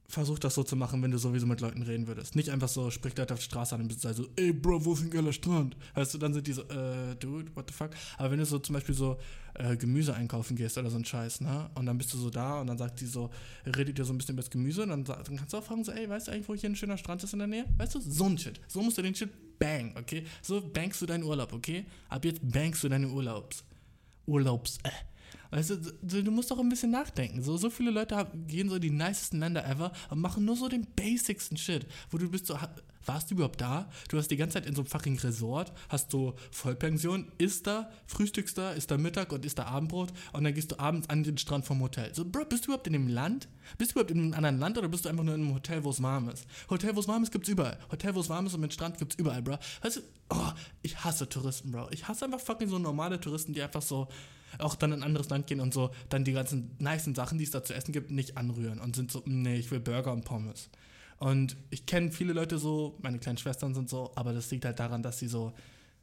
[0.09, 2.35] versuch das so zu machen, wenn du sowieso mit Leuten reden würdest.
[2.35, 4.93] Nicht einfach so, sprich Leute auf die Straße an und bist so, ey Bro, wo
[4.93, 5.77] ist ein geiler Strand?
[5.93, 7.91] Weißt du, dann sind die so, äh, dude, what the fuck?
[8.17, 9.17] Aber wenn du so zum Beispiel so
[9.53, 11.69] äh, Gemüse einkaufen gehst oder so ein Scheiß, ne?
[11.75, 13.29] Und dann bist du so da und dann sagt die so,
[13.65, 15.83] redet dir so ein bisschen über das Gemüse und dann, dann kannst du auch fragen,
[15.83, 17.65] so, ey, weißt du eigentlich, wo hier ein schöner Strand ist in der Nähe?
[17.77, 18.59] Weißt du, so ein Shit.
[18.67, 20.25] So musst du den Shit bang, okay?
[20.41, 21.85] So bankst du deinen Urlaub, okay?
[22.09, 23.63] Ab jetzt bankst du deine Urlaubs.
[24.25, 25.08] Urlaubs, äh.
[25.51, 27.41] Weißt du, du musst doch ein bisschen nachdenken.
[27.41, 30.67] So, so viele Leute gehen so in die nicesten Länder ever und machen nur so
[30.67, 31.87] den basicsten Shit.
[32.11, 32.57] Wo du bist so,
[33.05, 33.89] warst du überhaupt da?
[34.09, 37.89] Du hast die ganze Zeit in so einem fucking Resort, hast so Vollpension, isst da,
[38.05, 41.23] frühstückst da, isst da Mittag und isst da Abendbrot und dann gehst du abends an
[41.23, 42.13] den Strand vom Hotel.
[42.13, 43.47] So, Bro, bist du überhaupt in dem Land?
[43.77, 45.83] Bist du überhaupt in einem anderen Land oder bist du einfach nur in einem Hotel,
[45.83, 46.45] wo es warm ist?
[46.69, 47.77] Hotel, wo es warm ist, gibt's überall.
[47.91, 49.57] Hotel, wo es warm ist und mit Strand gibt's überall, Bro.
[49.81, 50.51] Weißt du, oh,
[50.83, 51.89] ich hasse Touristen, Bro.
[51.91, 54.07] Ich hasse einfach fucking so normale Touristen, die einfach so
[54.57, 57.43] auch dann in ein anderes Land gehen und so dann die ganzen nicen Sachen, die
[57.43, 60.25] es da zu essen gibt, nicht anrühren und sind so, nee, ich will Burger und
[60.25, 60.69] Pommes.
[61.17, 64.79] Und ich kenne viele Leute so, meine kleinen Schwestern sind so, aber das liegt halt
[64.79, 65.53] daran, dass sie so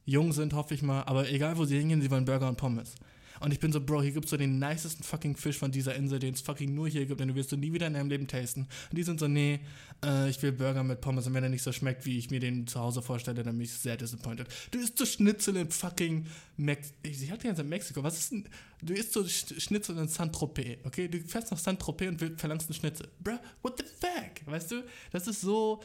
[0.04, 1.02] jung sind, hoffe ich mal.
[1.02, 2.94] Aber egal, wo sie hingehen, sie wollen Burger und Pommes.
[3.40, 6.18] Und ich bin so, Bro, hier gibt's so den nicesten fucking Fisch von dieser Insel,
[6.18, 8.26] den es fucking nur hier gibt, den du wirst du nie wieder in deinem Leben
[8.26, 8.62] tasten.
[8.90, 9.60] Und die sind so, nee,
[10.04, 12.40] äh, ich will Burger mit Pommes und wenn der nicht so schmeckt, wie ich mir
[12.40, 14.46] den zu Hause vorstelle, dann bin ich sehr disappointed.
[14.70, 18.48] Du isst so Schnitzel in fucking Mex ich hatte jetzt in Mexiko, was ist denn,
[18.82, 21.08] du isst so Sch- Schnitzel in Saint-Tropez, okay?
[21.08, 23.08] Du fährst nach Saint-Tropez und verlangst einen Schnitzel.
[23.20, 24.46] Bro, what the fuck?
[24.46, 25.82] Weißt du, das ist so,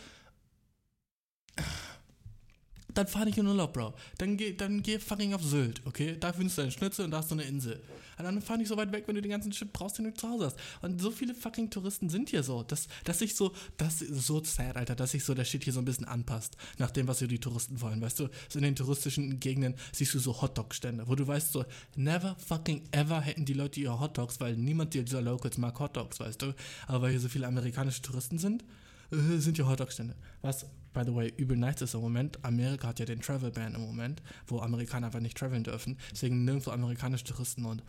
[2.94, 3.94] dann fahr nicht in Urlaub, Bro.
[4.18, 6.18] Dann geh, dann geh fucking auf Sylt, okay?
[6.20, 7.82] Da findest du einen Schnitzel und da hast du eine Insel.
[8.18, 10.14] Und dann fahr nicht so weit weg, wenn du den ganzen Shit brauchst, den du
[10.14, 10.58] zu Hause hast.
[10.82, 14.44] Und so viele fucking Touristen sind hier so, dass, dass sich so, das ist so
[14.44, 17.20] sad, Alter, dass sich so der Shit hier so ein bisschen anpasst, nach dem, was
[17.20, 18.30] hier die Touristen wollen, weißt du?
[18.50, 22.84] So in den touristischen Gegenden siehst du so Hotdog-Stände, wo du weißt so, never fucking
[22.92, 26.54] ever hätten die Leute ihre Hotdogs, weil niemand dieser Locals mag Hotdogs, weißt du?
[26.88, 28.64] Aber weil hier so viele amerikanische Touristen sind,
[29.40, 30.16] sind ja Hotdog-Stände.
[30.42, 32.44] Was, by the way, übel nice ist im Moment.
[32.44, 35.98] Amerika hat ja den Travel Ban im Moment, wo Amerikaner einfach nicht traveln dürfen.
[36.12, 37.84] Deswegen nirgendwo amerikanische Touristen und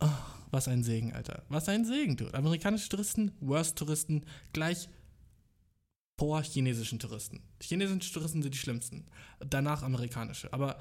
[0.00, 0.08] oh,
[0.50, 1.44] was ein Segen, Alter.
[1.48, 2.28] Was ein Segen, du.
[2.32, 4.88] Amerikanische Touristen, worst Touristen, gleich
[6.18, 7.40] vor chinesischen Touristen.
[7.60, 9.06] Chinesische Touristen sind die schlimmsten.
[9.38, 10.52] Danach amerikanische.
[10.52, 10.78] Aber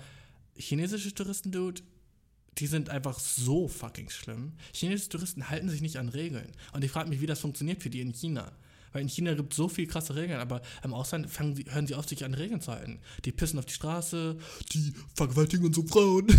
[0.55, 1.83] chinesische Touristen, Dude,
[2.57, 4.53] die sind einfach so fucking schlimm.
[4.73, 6.51] Chinesische Touristen halten sich nicht an Regeln.
[6.73, 8.51] Und ich frage mich, wie das funktioniert für die in China.
[8.91, 11.95] Weil in China gibt es so viel krasse Regeln, aber im Ausland sie, hören sie
[11.95, 13.00] auf, sich an Regeln zu halten.
[13.26, 14.38] Die pissen auf die Straße,
[14.71, 16.28] die vergewaltigen unsere Frauen.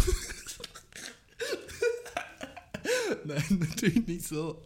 [3.24, 4.62] Nein, natürlich nicht so.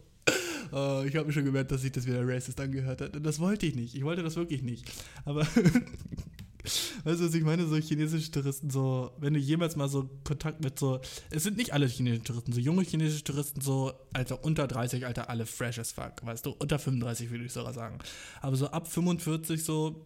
[0.71, 3.15] Äh, ich habe mir schon gemerkt, dass sich das wieder racist angehört hat.
[3.15, 3.95] Und das wollte ich nicht.
[3.95, 4.91] Ich wollte das wirklich nicht.
[5.25, 5.47] Aber
[6.63, 7.67] Weißt du, was ich meine?
[7.67, 11.73] So chinesische Touristen, so, wenn du jemals mal so Kontakt mit so, es sind nicht
[11.73, 15.91] alle chinesische Touristen, so junge chinesische Touristen, so, Alter, unter 30, Alter, alle fresh as
[15.91, 17.99] fuck, weißt du, unter 35 würde ich sogar sagen.
[18.41, 20.05] Aber so ab 45 so,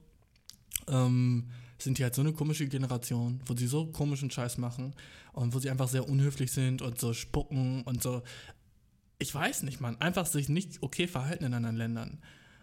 [0.88, 4.96] ähm, sind die halt so eine komische Generation, wo sie so komischen Scheiß machen
[5.34, 8.24] und wo sie einfach sehr unhöflich sind und so spucken und so,
[9.20, 12.20] ich weiß nicht, man, einfach sich nicht okay verhalten in anderen Ländern.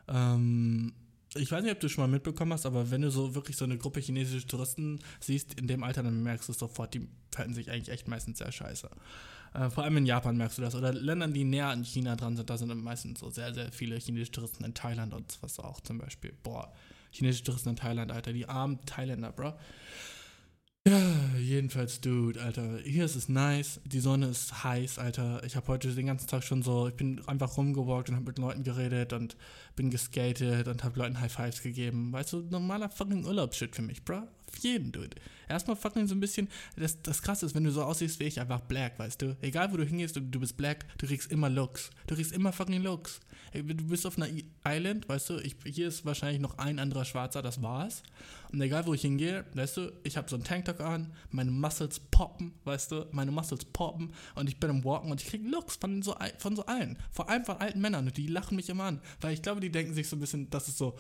[0.09, 0.93] Ähm,
[1.37, 3.65] ich weiß nicht, ob du schon mal mitbekommen hast, aber wenn du so wirklich so
[3.65, 7.55] eine Gruppe chinesische Touristen siehst, in dem Alter, dann merkst du es sofort, die verhalten
[7.55, 8.89] sich eigentlich echt meistens sehr scheiße.
[9.55, 10.75] Äh, vor allem in Japan merkst du das.
[10.75, 13.97] Oder Ländern, die näher an China dran sind, da sind meistens so sehr, sehr viele
[13.97, 16.35] chinesische Touristen in Thailand und was auch zum Beispiel.
[16.43, 16.73] Boah,
[17.11, 19.55] chinesische Touristen in Thailand, Alter, die armen Thailänder, bro.
[20.87, 21.01] Ja,
[21.39, 25.43] jedenfalls, Dude, Alter, hier ist es nice, die Sonne ist heiß, Alter.
[25.43, 28.39] Ich habe heute den ganzen Tag schon so, ich bin einfach rumgewalkt und habe mit
[28.39, 29.35] Leuten geredet und
[29.77, 32.13] bin geskatet und habe Leuten High Fives gegeben.
[32.13, 34.29] Weißt du, normaler fucking Urlaubsshit für mich, bro.
[34.59, 35.17] Jeden, Dude.
[35.49, 38.41] Erstmal fucking so ein bisschen, das, das krasse ist, wenn du so aussiehst wie ich,
[38.41, 39.37] einfach black, weißt du.
[39.43, 41.91] Egal wo du hingehst, du, du bist black, du kriegst immer Looks.
[42.07, 43.21] Du kriegst immer fucking Looks.
[43.53, 44.29] Du bist auf einer
[44.67, 48.03] Island, weißt du, ich, hier ist wahrscheinlich noch ein anderer Schwarzer, das war's.
[48.53, 52.01] Und egal wo ich hingehe, weißt du, ich habe so einen Tanktop an, meine Muscles
[52.01, 55.77] poppen, weißt du, meine Muscles poppen und ich bin am Walken und ich krieg Looks
[55.77, 56.99] von so, von so allen.
[57.13, 59.01] Vor allem von alten Männern und die lachen mich immer an.
[59.21, 60.97] Weil ich glaube, die denken sich so ein bisschen, dass es so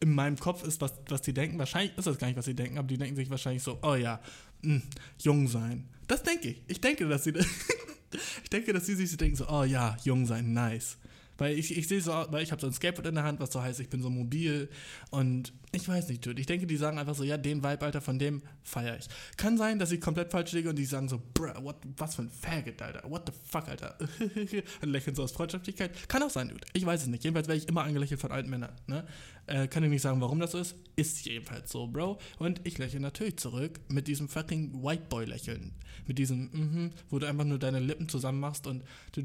[0.00, 1.58] in meinem Kopf ist, was, was die denken.
[1.58, 3.94] Wahrscheinlich ist das gar nicht, was sie denken, aber die denken sich wahrscheinlich so, oh
[3.94, 4.20] ja,
[4.62, 4.80] mh,
[5.18, 5.88] jung sein.
[6.06, 6.62] Das denke ich.
[6.66, 7.34] Ich denke, dass sie,
[8.42, 10.96] ich denke, dass sie sich denken, so, oh ja, jung sein, nice.
[11.40, 13.50] Weil ich, ich sehe so, weil ich habe so ein Skateboard in der Hand, was
[13.50, 14.68] so heißt, ich bin so mobil
[15.08, 16.38] und ich weiß nicht, dude.
[16.38, 19.06] Ich denke, die sagen einfach so, ja, den Vibe, Alter, von dem feiere ich.
[19.38, 22.22] Kann sein, dass ich komplett falsch liege und die sagen so, bruh, what, was für
[22.22, 23.10] ein Faggot, Alter.
[23.10, 23.96] What the fuck, Alter.
[24.82, 26.10] und lächeln so aus Freundschaftlichkeit.
[26.10, 26.66] Kann auch sein, dude.
[26.74, 27.24] Ich weiß es nicht.
[27.24, 29.06] Jedenfalls werde ich immer angelächelt von alten Männern, ne?
[29.46, 30.76] Äh, kann ich nicht sagen, warum das so ist.
[30.94, 32.18] Ist jedenfalls so, Bro.
[32.38, 35.72] Und ich lächle natürlich zurück mit diesem fucking White Boy-Lächeln.
[36.06, 39.22] Mit diesem, mhm, wo du einfach nur deine Lippen zusammen machst und du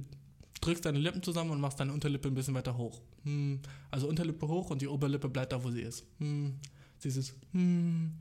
[0.62, 3.02] drückst deine Lippen zusammen und machst deine Unterlippe ein bisschen weiter hoch.
[3.24, 3.60] Hm.
[3.92, 6.06] Also Unterlippe hoch und die Oberlippe bleibt da, wo sie ist.
[6.20, 6.56] Hm.
[7.04, 8.14] Dieses hm.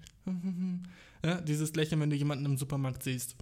[1.25, 3.37] Ja, dieses Lächeln, wenn du jemanden im Supermarkt siehst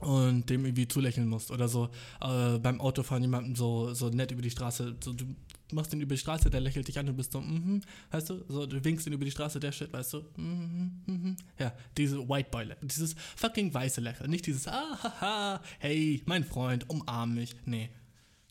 [0.00, 1.88] und dem irgendwie zulächeln musst oder so
[2.20, 5.24] äh, beim Autofahren jemanden so, so nett über die Straße, so, du
[5.72, 8.44] machst den über die Straße, der lächelt dich an, du bist so, mhm, weißt du,
[8.48, 12.28] so, du winkst ihn über die Straße, der Shit, weißt du, mhm, mhm, ja, diese
[12.28, 17.56] White Boy, dieses fucking weiße Lächeln, nicht dieses, ah, haha, hey, mein Freund, umarm mich,
[17.64, 17.90] nee,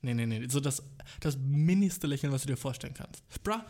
[0.02, 0.84] nee, nee, nee, so das,
[1.22, 3.24] das minigste Lächeln, was du dir vorstellen kannst.
[3.44, 3.62] Bruh,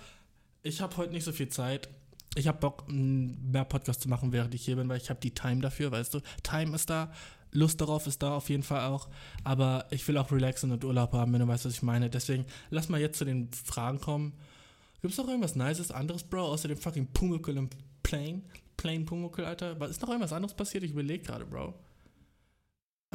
[0.64, 1.90] ich habe heute nicht so viel Zeit,
[2.36, 5.34] ich habe Bock, mehr Podcasts zu machen, während ich hier bin, weil ich habe die
[5.34, 6.20] Time dafür, weißt du.
[6.44, 7.14] Time ist da,
[7.52, 9.08] Lust darauf ist da auf jeden Fall auch,
[9.44, 12.10] aber ich will auch relaxen und Urlaub haben, wenn du weißt, was ich meine.
[12.10, 14.34] Deswegen lass mal jetzt zu den Fragen kommen.
[15.02, 17.70] Gibt's noch irgendwas Nices, anderes, Bro, außer dem fucking Pumuckl im
[18.04, 18.42] Plane?
[18.78, 19.80] Plane Pumuckl, Alter?
[19.80, 20.84] Was- Ist noch irgendwas anderes passiert?
[20.84, 21.74] Ich überlege gerade, Bro.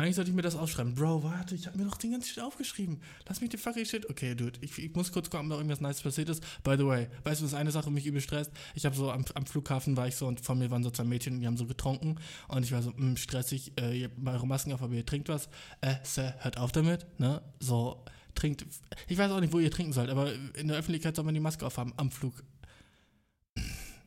[0.00, 0.94] Eigentlich sollte ich mir das aufschreiben.
[0.94, 3.02] Bro, warte, ich habe mir doch den ganzen Shit aufgeschrieben.
[3.28, 4.08] Lass mich den fucking Shit.
[4.08, 6.42] Okay, Dude, ich, ich muss kurz gucken, ob noch irgendwas Nice passiert ist.
[6.62, 8.50] By the way, weißt du, was eine Sache mich übel stresst?
[8.74, 11.04] Ich habe so am, am Flughafen war ich so und vor mir waren so zwei
[11.04, 12.16] Mädchen, die haben so getrunken
[12.48, 15.28] und ich war so, mh, stressig, äh, ihr habt eure Masken auf, aber ihr trinkt
[15.28, 15.50] was.
[15.82, 17.42] Äh, Sir, hört auf damit, ne?
[17.58, 18.02] So,
[18.34, 18.64] trinkt.
[19.06, 21.40] Ich weiß auch nicht, wo ihr trinken sollt, aber in der Öffentlichkeit soll man die
[21.40, 22.42] Maske aufhaben am Flug.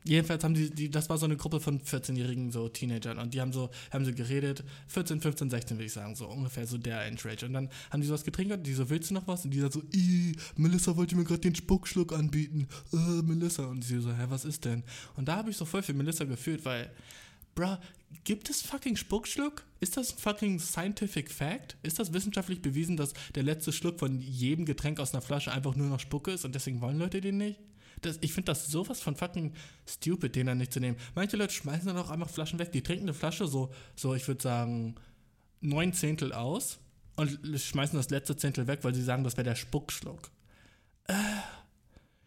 [0.06, 3.40] Jedenfalls haben die, die, das war so eine Gruppe von 14-jährigen so Teenagern und die
[3.40, 7.00] haben so, haben so geredet, 14, 15, 16 würde ich sagen, so ungefähr so der
[7.00, 7.46] Age-Range.
[7.46, 9.46] Und dann haben die sowas getrinkt und die so, willst du noch was?
[9.46, 12.68] Und die so, "Ih, Melissa wollte mir gerade den Spuckschluck anbieten.
[12.92, 13.64] Äh, Melissa.
[13.64, 14.82] Und sie so, hä, was ist denn?
[15.16, 16.90] Und da habe ich so voll für Melissa gefühlt, weil,
[17.54, 17.76] bruh,
[18.24, 19.64] gibt es fucking Spuckschluck?
[19.80, 21.76] Ist das fucking scientific fact?
[21.82, 25.74] Ist das wissenschaftlich bewiesen, dass der letzte Schluck von jedem Getränk aus einer Flasche einfach
[25.76, 27.58] nur noch Spucke ist und deswegen wollen Leute den nicht?
[28.04, 29.52] Das, ich finde das sowas von fucking
[29.86, 30.96] stupid, den dann nicht zu nehmen.
[31.14, 32.72] Manche Leute schmeißen dann auch einfach Flaschen weg.
[32.72, 34.96] Die trinken eine Flasche so, so ich würde sagen,
[35.60, 36.78] neun Zehntel aus
[37.16, 40.30] und schmeißen das letzte Zehntel weg, weil sie sagen, das wäre der Spuckschluck.
[41.06, 41.14] Äh,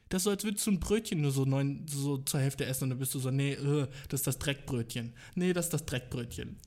[0.09, 2.85] das ist so, als würdest du ein Brötchen nur so, neun, so zur Hälfte essen
[2.85, 5.13] und dann bist du so, nee, äh, das ist das Dreckbrötchen.
[5.35, 6.57] Nee, das ist das Dreckbrötchen.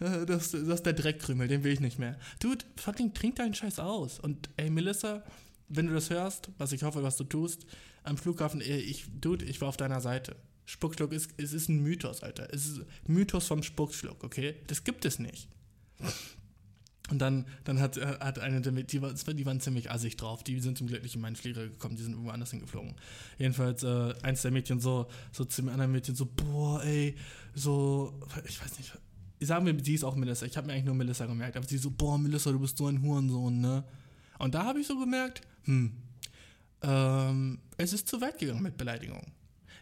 [0.00, 2.18] Äh, das, das ist der Dreckkrümel, den will ich nicht mehr.
[2.40, 4.18] Dude, fucking trink deinen Scheiß aus.
[4.18, 5.22] Und ey, Melissa,
[5.70, 7.64] wenn du das hörst, was ich hoffe, was du tust,
[8.02, 10.36] am Flughafen, ey, ich, Dude, ich war auf deiner Seite.
[10.66, 12.52] Spuckschluck ist, es ist ein Mythos, Alter.
[12.52, 14.56] Es ist Mythos vom Spuckschluck, okay?
[14.66, 15.48] Das gibt es nicht.
[17.10, 20.44] Und dann, dann hat, äh, hat eine, die, war, die waren ziemlich assig drauf.
[20.44, 22.94] Die sind zum Glück nicht in meinen Flieger gekommen, die sind irgendwo anders hingeflogen.
[23.36, 27.16] Jedenfalls, äh, eins der Mädchen so, so zu dem anderen Mädchen so, boah, ey,
[27.54, 28.14] so,
[28.46, 28.96] ich weiß nicht,
[29.40, 30.46] sagen wir, sie ist auch Melissa.
[30.46, 32.86] Ich habe mir eigentlich nur Melissa gemerkt, aber sie so, boah, Melissa, du bist so
[32.86, 33.84] ein Hurensohn, ne?
[34.38, 35.92] Und da habe ich so gemerkt, hm,
[36.82, 39.32] ähm, es ist zu weit gegangen mit Beleidigung.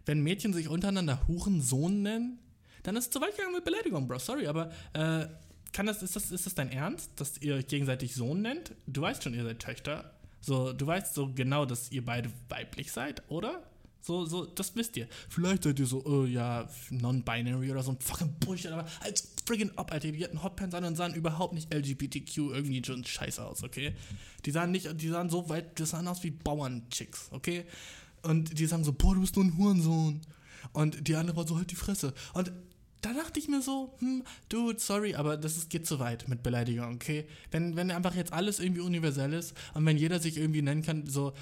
[0.07, 2.39] Wenn Mädchen sich untereinander Hurensohn nennen,
[2.83, 4.19] dann ist es zu weit gegangen mit Beleidigung, Bro.
[4.19, 5.27] Sorry, aber äh,
[5.73, 8.75] kann das, ist, das, ist das dein Ernst, dass ihr euch gegenseitig Sohn nennt?
[8.87, 10.15] Du weißt schon, ihr seid Töchter.
[10.41, 13.68] So, du weißt so genau, dass ihr beide weiblich seid, oder?
[14.01, 15.09] So, so, das wisst ihr.
[15.29, 19.71] Vielleicht seid ihr so, oh ja, non-binary oder so ein fucking Bullshit, aber als friggin'
[19.77, 23.63] ob, Alter, die hatten Hotpants an und sahen überhaupt nicht LGBTQ irgendwie schon scheiße aus,
[23.63, 23.95] okay?
[24.45, 27.65] Die sahen nicht, die sahen so weit, die sahen aus wie Bauernchicks, okay?
[28.23, 30.21] Und die sagen so, boah, du bist nur ein Hurensohn.
[30.73, 32.15] Und die andere war so, halt die Fresse.
[32.35, 32.53] Und
[33.01, 36.43] da dachte ich mir so, hm, dude, sorry, aber das ist, geht zu weit mit
[36.43, 37.27] Beleidigung, okay?
[37.51, 41.07] Wenn, wenn einfach jetzt alles irgendwie universell ist und wenn jeder sich irgendwie nennen kann,
[41.07, 41.33] so,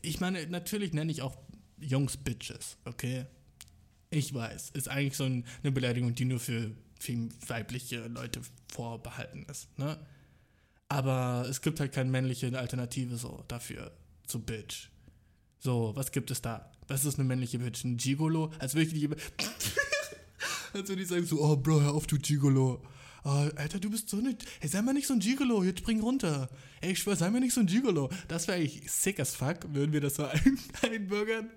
[0.00, 1.36] ich meine, natürlich nenne ich auch
[1.82, 3.26] Jungs Bitches, okay?
[4.10, 8.40] Ich weiß, ist eigentlich so ein, eine Beleidigung, die nur für, für weibliche Leute
[8.72, 9.98] vorbehalten ist, ne?
[10.88, 13.92] Aber es gibt halt keine männliche Alternative so dafür,
[14.26, 14.90] zu Bitch.
[15.58, 16.70] So, was gibt es da?
[16.88, 17.84] Was ist eine männliche Bitch?
[17.84, 18.52] Ein Gigolo?
[18.58, 19.08] Als würde ich die
[20.74, 22.82] als würde ich sagen so, oh Bro, hör auf, du Gigolo.
[23.24, 24.36] Oh, Alter, du bist so eine.
[24.60, 26.48] Hey, sei mal nicht so ein Gigolo, jetzt spring runter.
[26.80, 28.10] Ey, ich schwör, sei mal nicht so ein Gigolo.
[28.26, 31.48] Das wäre eigentlich sick as fuck, würden wir das so ein, einbürgern.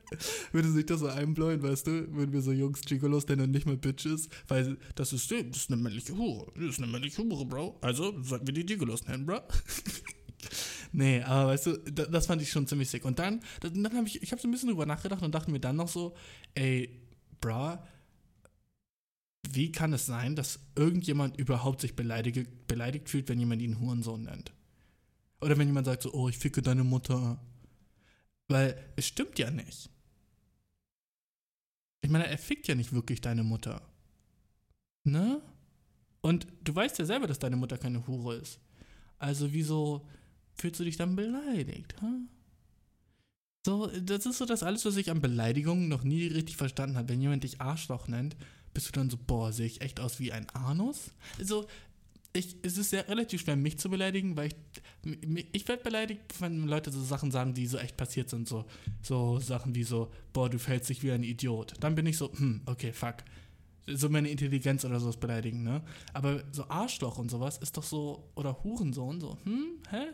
[0.51, 2.13] Würde sich das so einbläuen, weißt du?
[2.13, 4.30] Würden wir so Jungs Gigolos nennen und nicht mal Bitches.
[4.47, 6.51] Weil das ist, das ist eine männliche Hure.
[6.56, 7.80] Das ist eine männliche Hure, Bro.
[7.82, 9.39] Also sollten wir die Gigolos nennen, Bro.
[10.91, 13.04] Nee, aber weißt du, da- das fand ich schon ziemlich sick.
[13.04, 15.51] Und dann, dann, dann habe ich, ich habe so ein bisschen drüber nachgedacht und dachte
[15.51, 16.15] mir dann noch so,
[16.54, 17.01] ey,
[17.41, 17.86] bra,
[19.53, 24.23] wie kann es sein, dass irgendjemand überhaupt sich beleidige, beleidigt fühlt, wenn jemand ihn Hurensohn
[24.23, 24.53] nennt?
[25.41, 27.39] Oder wenn jemand sagt so, oh, ich ficke deine Mutter.
[28.47, 29.89] Weil es stimmt ja nicht.
[32.01, 33.81] Ich meine, er fickt ja nicht wirklich deine Mutter.
[35.03, 35.41] Ne?
[36.21, 38.60] Und du weißt ja selber, dass deine Mutter keine Hure ist.
[39.17, 40.08] Also wieso
[40.53, 41.95] fühlst du dich dann beleidigt?
[42.01, 42.05] Hä?
[43.65, 47.10] So, das ist so das alles, was ich an Beleidigungen noch nie richtig verstanden habe.
[47.10, 48.36] Wenn jemand dich Arschloch nennt,
[48.75, 51.11] bist du dann so, boah, sehe ich echt aus wie ein Anus?
[51.41, 51.65] So,
[52.33, 56.67] ich, es ist sehr relativ schwer, mich zu beleidigen, weil ich, ich werde beleidigt, wenn
[56.67, 58.47] Leute so Sachen sagen, die so echt passiert sind.
[58.47, 58.65] So,
[59.01, 61.73] so Sachen wie so, boah, du fällst dich wie ein Idiot.
[61.79, 63.15] Dann bin ich so, hm, okay, fuck.
[63.88, 65.81] So meine Intelligenz oder sowas beleidigen, ne?
[66.13, 70.07] Aber so Arschloch und sowas ist doch so, oder Hurensohn, so, hm, hä?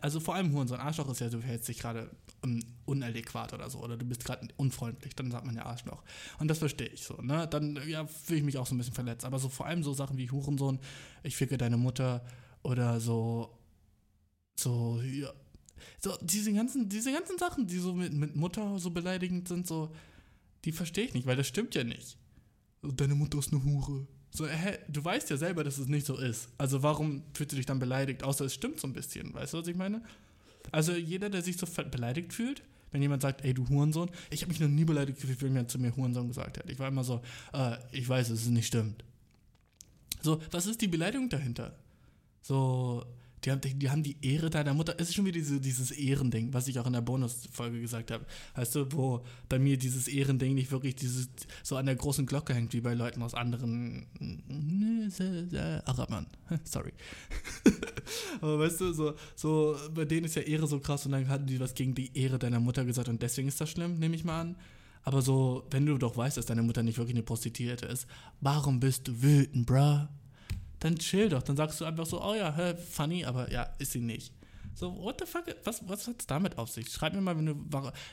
[0.00, 0.80] Also vor allem Hurensohn.
[0.80, 2.10] Arschloch ist ja, du verhältst dich gerade
[2.42, 6.02] um, unadäquat oder so, oder du bist gerade unfreundlich, dann sagt man ja Arschloch.
[6.38, 7.46] Und das verstehe ich so, ne?
[7.48, 9.24] Dann, ja, fühle ich mich auch so ein bisschen verletzt.
[9.24, 10.78] Aber so vor allem so Sachen wie Hurensohn,
[11.22, 12.24] ich ficke deine Mutter
[12.62, 13.58] oder so,
[14.58, 15.32] so, ja.
[16.00, 19.92] So, diese ganzen, diese ganzen Sachen, die so mit, mit Mutter so beleidigend sind, so,
[20.64, 22.16] die verstehe ich nicht, weil das stimmt ja nicht.
[22.82, 24.06] Deine Mutter ist eine Hure.
[24.30, 26.48] So, hä, du weißt ja selber, dass es nicht so ist.
[26.58, 28.22] Also warum fühlst du dich dann beleidigt?
[28.22, 30.02] Außer es stimmt so ein bisschen, weißt du, was ich meine?
[30.70, 34.50] Also jeder, der sich so beleidigt fühlt, wenn jemand sagt, ey, du Hurensohn, ich habe
[34.50, 36.68] mich noch nie beleidigt gefühlt, wenn jemand zu mir Hurensohn gesagt hat.
[36.70, 39.04] Ich war immer so, äh, ich weiß, dass es nicht stimmt.
[40.22, 41.74] So, was ist die Beleidigung dahinter?
[42.42, 43.04] So,
[43.44, 44.94] die haben die, haben die Ehre deiner Mutter.
[44.98, 48.26] Es ist schon wieder diese, dieses Ehrending, was ich auch in der Bonusfolge gesagt habe.
[48.54, 51.28] Weißt du, wo bei mir dieses Ehrending nicht wirklich dieses
[51.62, 54.06] so an der großen Glocke hängt, wie bei Leuten aus anderen
[55.84, 56.26] Arabern.
[56.64, 56.92] Sorry.
[58.40, 61.46] Aber weißt du, so, so, bei denen ist ja Ehre so krass und dann hatten
[61.46, 64.24] die was gegen die Ehre deiner Mutter gesagt und deswegen ist das schlimm, nehme ich
[64.24, 64.56] mal an.
[65.04, 68.06] Aber so, wenn du doch weißt, dass deine Mutter nicht wirklich eine Prostituierte ist,
[68.40, 70.06] warum bist du wütend, bruh?
[70.80, 73.92] Dann chill doch, dann sagst du einfach so, oh ja, hä, funny, aber ja, ist
[73.92, 74.32] sie nicht.
[74.78, 76.88] So, what the fuck, was, was hat's damit auf sich?
[76.88, 77.56] Schreib mir mal, wenn du,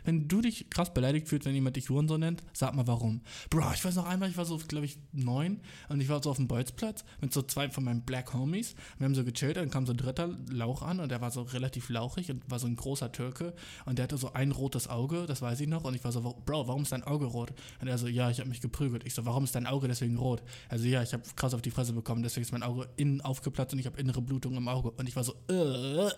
[0.04, 3.22] wenn du dich krass beleidigt fühlst, wenn jemand dich Hurensohn nennt, sag mal warum.
[3.52, 6.32] Bro, ich weiß noch einmal, ich war so, glaube ich, neun und ich war so
[6.32, 8.74] auf dem Bolzplatz mit so zwei von meinen Black Homies.
[8.98, 11.44] Wir haben so gechillt, dann kam so ein dritter Lauch an und der war so
[11.44, 13.54] relativ lauchig und war so ein großer Türke
[13.86, 16.22] und der hatte so ein rotes Auge, das weiß ich noch und ich war so,
[16.48, 17.54] Bro, warum ist dein Auge rot?
[17.80, 19.06] Und er so, ja, ich habe mich geprügelt.
[19.06, 20.42] Ich so, warum ist dein Auge deswegen rot?
[20.68, 23.74] Also ja, ich habe krass auf die Fresse bekommen, deswegen ist mein Auge innen aufgeplatzt
[23.74, 24.90] und ich habe innere Blutung im Auge.
[24.90, 26.10] Und ich war so, äh,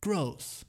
[0.00, 0.64] gross.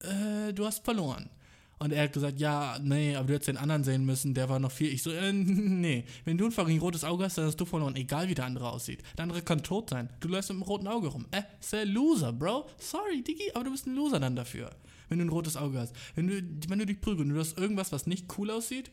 [0.00, 1.30] Äh, du hast verloren.
[1.78, 4.58] Und er hat gesagt, ja, nee, aber du hättest den anderen sehen müssen, der war
[4.58, 4.92] noch viel.
[4.92, 7.96] Ich so, äh, nee, wenn du ein fucking rotes Auge hast, dann hast du verloren,
[7.96, 9.02] egal wie der andere aussieht.
[9.16, 10.08] Der andere kann tot sein.
[10.20, 11.26] Du läufst mit einem roten Auge rum.
[11.30, 12.68] Äh, ist der Loser, Bro.
[12.78, 14.70] Sorry, Diggi, aber du bist ein Loser dann dafür.
[15.08, 15.94] Wenn du ein rotes Auge hast.
[16.14, 18.90] Wenn du, wenn du dich prügelst du hast irgendwas, was nicht cool aussieht,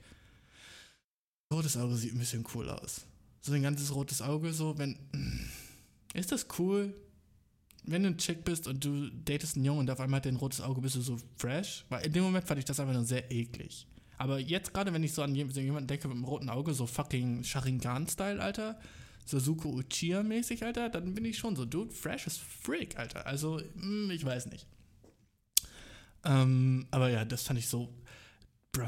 [1.53, 3.05] rotes Auge sieht ein bisschen cool aus.
[3.41, 4.97] So ein ganzes rotes Auge, so, wenn.
[6.13, 6.93] Ist das cool?
[7.83, 10.33] Wenn du ein Chick bist und du datest einen Jungen und auf einmal hat der
[10.33, 11.85] ein rotes Auge, bist du so fresh?
[11.89, 13.87] Weil in dem Moment fand ich das einfach nur sehr eklig.
[14.17, 17.43] Aber jetzt gerade, wenn ich so an jemanden denke mit einem roten Auge, so fucking
[17.43, 18.79] Sharingan-Style, Alter,
[19.25, 23.25] Suzuko Uchiha-mäßig, Alter, dann bin ich schon so, dude, fresh as frick, Alter.
[23.25, 24.67] Also, mm, ich weiß nicht.
[26.23, 27.89] Ähm, aber ja, das fand ich so,
[28.71, 28.85] bruh,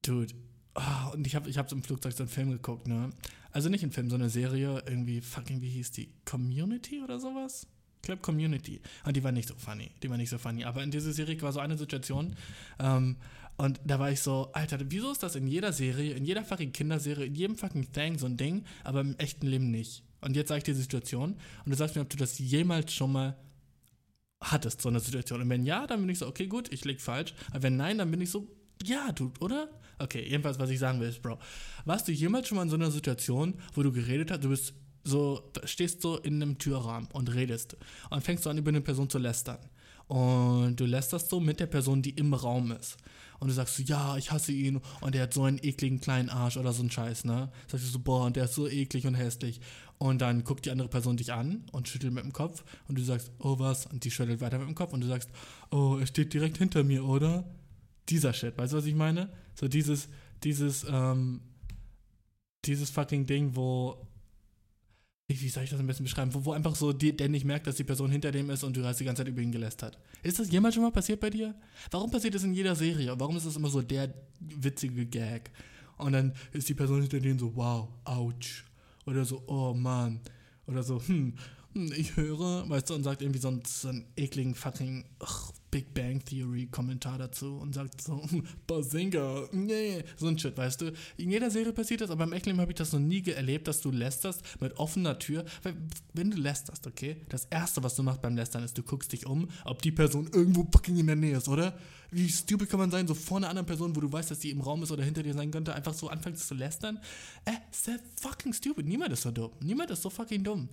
[0.00, 0.34] dude.
[0.76, 3.10] Ah, und ich habe ich hab so im Flugzeug so einen Film geguckt, ne?
[3.50, 6.12] Also nicht einen Film, so eine Serie, irgendwie fucking, wie hieß die?
[6.26, 7.66] Community oder sowas?
[7.96, 8.82] Ich glaube Community.
[9.04, 9.90] Und die war nicht so funny.
[10.02, 10.64] Die war nicht so funny.
[10.64, 12.36] Aber in dieser Serie war so eine Situation.
[12.78, 13.16] Ähm,
[13.56, 16.72] und da war ich so, Alter, wieso ist das in jeder Serie, in jeder fucking
[16.72, 20.02] Kinderserie, in jedem fucking Thing so ein Ding, aber im echten Leben nicht?
[20.20, 21.32] Und jetzt sage ich dir die Situation
[21.64, 23.36] und du sagst mir, ob du das jemals schon mal
[24.40, 25.40] hattest, so eine Situation.
[25.40, 27.34] Und wenn ja, dann bin ich so, okay, gut, ich lieg falsch.
[27.50, 28.46] Aber wenn nein, dann bin ich so,
[28.84, 29.68] ja, du, oder?
[29.98, 31.38] Okay, jedenfalls, was ich sagen will, ist, Bro,
[31.84, 34.74] warst du jemals schon mal in so einer Situation, wo du geredet hast, du bist
[35.04, 37.76] so, stehst so in einem Türrahmen und redest
[38.10, 39.58] und fängst so an, über eine Person zu lästern.
[40.08, 42.96] Und du lästerst so mit der Person, die im Raum ist.
[43.38, 46.30] Und du sagst so, ja, ich hasse ihn und der hat so einen ekligen kleinen
[46.30, 47.50] Arsch oder so einen Scheiß, ne?
[47.66, 49.60] Sagst du so, boah, und der ist so eklig und hässlich.
[49.98, 53.02] Und dann guckt die andere Person dich an und schüttelt mit dem Kopf und du
[53.02, 53.86] sagst, oh was?
[53.86, 55.30] Und die schüttelt weiter mit dem Kopf und du sagst,
[55.70, 57.44] oh, er steht direkt hinter mir, oder?
[58.08, 59.30] Dieser Shit, weißt du, was ich meine?
[59.54, 60.08] So dieses,
[60.44, 61.40] dieses, ähm,
[62.64, 64.06] dieses fucking Ding, wo,
[65.28, 67.66] wie soll ich das am besten beschreiben, wo, wo einfach so die, der nicht merkt,
[67.66, 69.98] dass die Person hinter dem ist und du hast die ganze Zeit über ihn gelästert.
[70.22, 71.54] Ist das jemals schon mal passiert bei dir?
[71.90, 73.18] Warum passiert das in jeder Serie?
[73.18, 75.50] Warum ist das immer so der witzige Gag?
[75.98, 78.64] Und dann ist die Person hinter denen so, wow, ouch.
[79.06, 80.20] Oder so, oh Mann.
[80.66, 81.34] Oder so, hm,
[81.76, 85.92] ich höre, weißt du, und sagt irgendwie so einen, so einen ekligen fucking ugh, Big
[85.92, 90.92] Bang Theory Kommentar dazu und sagt so, hm, Bazinga, nee, so ein Shit, weißt du.
[91.18, 93.68] In jeder Serie passiert das, aber im echten Leben habe ich das noch nie erlebt,
[93.68, 95.44] dass du lästerst mit offener Tür.
[95.62, 95.76] Weil,
[96.14, 99.26] wenn du lästerst, okay, das Erste, was du machst beim Lästern ist, du guckst dich
[99.26, 101.78] um, ob die Person irgendwo fucking in der Nähe ist, oder?
[102.10, 104.50] Wie stupid kann man sein, so vor einer anderen Person, wo du weißt, dass die
[104.50, 106.98] im Raum ist oder hinter dir sein könnte, einfach so anfängst zu lästern?
[107.44, 108.86] Äh, sehr fucking stupid.
[108.86, 109.50] Niemand ist so dumm.
[109.60, 110.68] Niemand ist so fucking dumm.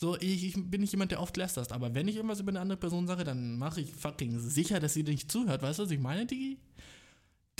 [0.00, 2.60] So, ich, ich bin nicht jemand, der oft lästert, aber wenn ich irgendwas über eine
[2.60, 5.60] andere Person sage, dann mache ich fucking sicher, dass sie nicht zuhört.
[5.60, 6.58] Weißt du, was ich meine, Digi?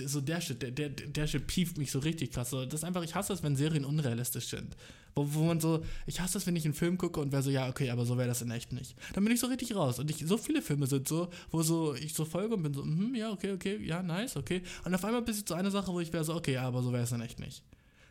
[0.07, 2.51] so der Shit, der, der, der Shit pieft mich so richtig krass.
[2.51, 4.77] So, das ist einfach, ich hasse es, wenn Serien unrealistisch sind.
[5.15, 7.51] Wo, wo man so, ich hasse es, wenn ich einen Film gucke und wäre so,
[7.51, 8.95] ja, okay, aber so wäre das in echt nicht.
[9.15, 9.99] Dann bin ich so richtig raus.
[9.99, 12.85] Und ich, so viele Filme sind so, wo so ich so folge und bin so,
[12.85, 14.63] mhm, ja, okay, okay, ja, nice, okay.
[14.85, 16.83] Und auf einmal bist du so eine Sache, wo ich wäre so, okay, ja, aber
[16.83, 17.65] so wäre es in echt nicht.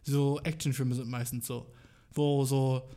[0.04, 1.72] So Actionfilme sind meistens so,
[2.14, 2.90] wo so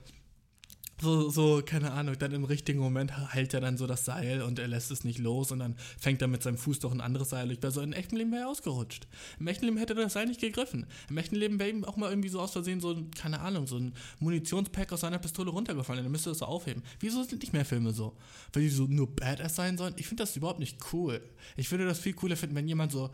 [1.01, 4.59] so, so, keine Ahnung, dann im richtigen Moment hält er dann so das Seil und
[4.59, 7.31] er lässt es nicht los und dann fängt er mit seinem Fuß doch ein anderes
[7.31, 7.51] Seil.
[7.51, 9.09] Ich wäre so, im echten Leben wäre er ausgerutscht.
[9.39, 10.87] Im echten Leben hätte er das Seil nicht gegriffen.
[11.09, 13.67] Im echten Leben wäre ihm auch mal irgendwie so aus Versehen so, ein, keine Ahnung,
[13.67, 16.03] so ein Munitionspack aus seiner Pistole runtergefallen.
[16.03, 16.83] Dann müsste er das so aufheben.
[17.01, 18.17] Wieso sind nicht mehr Filme so?
[18.53, 19.95] Weil die so nur Badass sein sollen?
[19.97, 21.21] Ich finde das überhaupt nicht cool.
[21.57, 23.11] Ich würde das viel cooler finden, wenn jemand so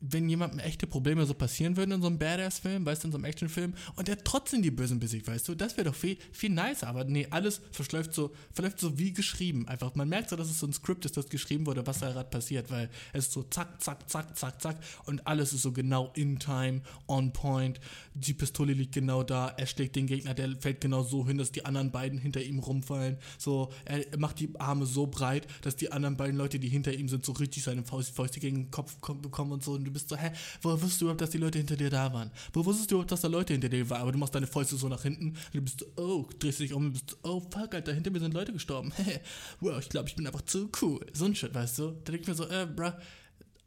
[0.00, 3.18] wenn jemandem echte Probleme so passieren würden in so einem Badass-Film, weißt du, in so
[3.18, 6.50] einem Actionfilm, und der trotzdem die Bösen besiegt, weißt du, das wäre doch viel, viel
[6.50, 6.86] nicer.
[6.86, 9.66] Aber nee, alles verschläuft so, verläuft so wie geschrieben.
[9.66, 12.10] Einfach, man merkt so, dass es so ein Skript ist, das geschrieben wurde, was da
[12.10, 14.76] gerade passiert, weil es so zack, zack, zack, zack, zack,
[15.06, 17.80] und alles ist so genau in time, on point.
[18.14, 21.50] Die Pistole liegt genau da, er schlägt den Gegner, der fällt genau so hin, dass
[21.50, 23.16] die anderen beiden hinter ihm rumfallen.
[23.36, 27.08] So, er macht die Arme so breit, dass die anderen beiden Leute, die hinter ihm
[27.08, 29.72] sind, so richtig seine Fäuste gegen den Kopf bekommen und so.
[29.72, 30.30] Und du bist so, hä,
[30.62, 32.30] woher wusstest du überhaupt, dass die Leute hinter dir da waren?
[32.52, 34.02] Wo wusstest du überhaupt, dass da Leute hinter dir waren?
[34.02, 36.72] Aber du machst deine Fäuste so nach hinten und du bist so, oh, drehst dich
[36.72, 38.92] um und bist so, oh fuck, Alter, hinter mir sind Leute gestorben.
[39.60, 41.04] wow, ich glaube, ich bin einfach zu cool.
[41.12, 41.90] So ein Shit, weißt du?
[42.04, 42.92] Da denke ich mir so, äh, bruh,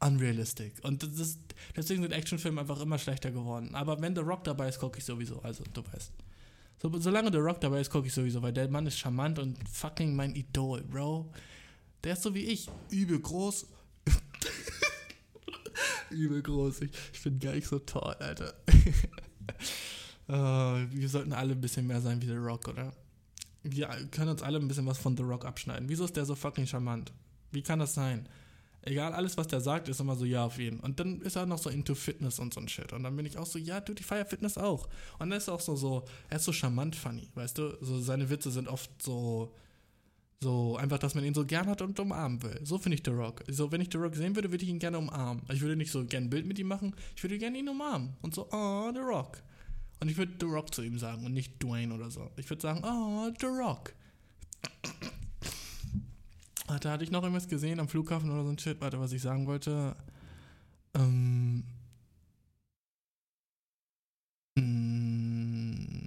[0.00, 0.74] unrealistic.
[0.82, 1.40] Und das ist,
[1.76, 3.74] deswegen sind Actionfilme einfach immer schlechter geworden.
[3.74, 5.40] Aber wenn The Rock dabei ist, gucke ich sowieso.
[5.42, 6.12] Also, du weißt.
[6.82, 9.56] So, solange The Rock dabei ist, gucke ich sowieso, weil der Mann ist charmant und
[9.68, 11.30] fucking mein Idol, Bro.
[12.02, 13.68] Der ist so wie ich, übel groß.
[16.12, 16.82] Übel groß.
[16.82, 18.54] Ich, ich bin gar nicht so toll, Alter.
[20.28, 22.92] äh, wir sollten alle ein bisschen mehr sein wie The Rock, oder?
[23.62, 25.88] Wir können uns alle ein bisschen was von The Rock abschneiden.
[25.88, 27.12] Wieso ist der so fucking charmant?
[27.50, 28.28] Wie kann das sein?
[28.84, 30.80] Egal, alles, was der sagt, ist immer so, ja, auf jeden.
[30.80, 32.92] Und dann ist er noch so into Fitness und so ein Shit.
[32.92, 34.88] Und dann bin ich auch so, ja, du, ich feier Fitness auch.
[35.20, 37.78] Und dann ist er auch so, so, er ist so charmant funny, weißt du?
[37.80, 39.54] So, seine Witze sind oft so,
[40.42, 42.58] so, einfach, dass man ihn so gern hat und umarmen will.
[42.64, 43.44] So finde ich The Rock.
[43.48, 45.44] So, wenn ich The Rock sehen würde, würde ich ihn gerne umarmen.
[45.52, 48.16] Ich würde nicht so gern ein Bild mit ihm machen, ich würde gerne ihn umarmen.
[48.22, 49.40] Und so, oh, The Rock.
[50.00, 52.28] Und ich würde The Rock zu ihm sagen und nicht Dwayne oder so.
[52.36, 53.94] Ich würde sagen, oh, The Rock.
[56.66, 58.80] Warte, hatte ich noch irgendwas gesehen am Flughafen oder so ein Shit?
[58.80, 59.94] Warte, was ich sagen wollte.
[60.94, 61.62] Ähm.
[64.58, 66.02] Mm,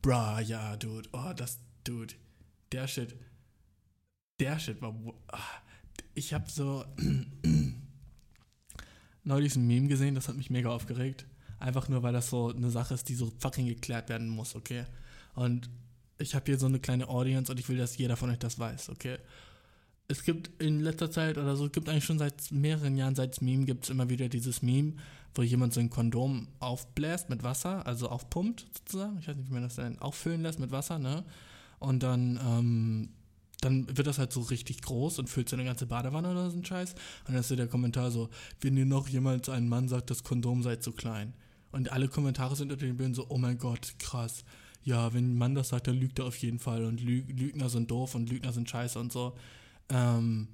[0.00, 1.08] Bra, ja, Dude.
[1.12, 2.14] Oh, das, Dude.
[2.72, 3.16] Der Shit.
[4.40, 4.94] Der Shit war.
[5.28, 5.38] ah,
[6.14, 6.84] Ich hab so.
[9.26, 11.26] neulich ein Meme gesehen, das hat mich mega aufgeregt.
[11.58, 14.84] Einfach nur, weil das so eine Sache ist, die so fucking geklärt werden muss, okay?
[15.34, 15.68] Und
[16.18, 18.58] ich habe hier so eine kleine Audience und ich will, dass jeder von euch das
[18.58, 19.18] weiß, okay?
[20.08, 23.32] Es gibt in letzter Zeit oder so, es gibt eigentlich schon seit mehreren Jahren, seit
[23.32, 24.94] es Meme gibt es immer wieder dieses Meme,
[25.34, 29.54] wo jemand so ein Kondom aufbläst mit Wasser, also aufpumpt sozusagen, ich weiß nicht, wie
[29.54, 31.24] man das nennt, auffüllen lässt mit Wasser, ne?
[31.78, 33.08] Und dann, ähm,
[33.60, 36.56] dann wird das halt so richtig groß und füllt so eine ganze Badewanne oder so
[36.56, 36.92] ein Scheiß.
[36.92, 38.28] Und dann ist so der Kommentar so,
[38.60, 41.34] wenn dir noch jemand, ein Mann sagt, das Kondom sei zu klein.
[41.72, 44.44] Und alle Kommentare sind unter den Bildern so, oh mein Gott, krass.
[44.82, 46.84] Ja, wenn ein Mann das sagt, dann lügt er auf jeden Fall.
[46.84, 49.34] Und Lü Lügner sind doof und Lügner sind scheiße und so.
[49.88, 50.48] Ähm,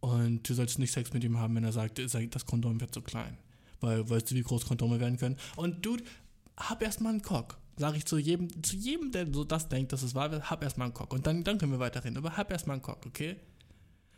[0.00, 3.02] und du sollst nicht Sex mit ihm haben, wenn er sagt, das Kondom wird zu
[3.02, 3.36] klein.
[3.80, 5.36] Weil, weißt du, wie groß Kondome werden können?
[5.56, 6.04] Und Dude,
[6.56, 7.58] hab erstmal einen Cock.
[7.80, 10.62] Sag ich zu jedem, zu jedem, der so das denkt, dass es wahr wird, hab
[10.62, 11.14] erstmal einen Cock.
[11.14, 12.18] Und dann, dann können wir weiterreden.
[12.18, 13.36] Aber hab erstmal einen Cock, okay?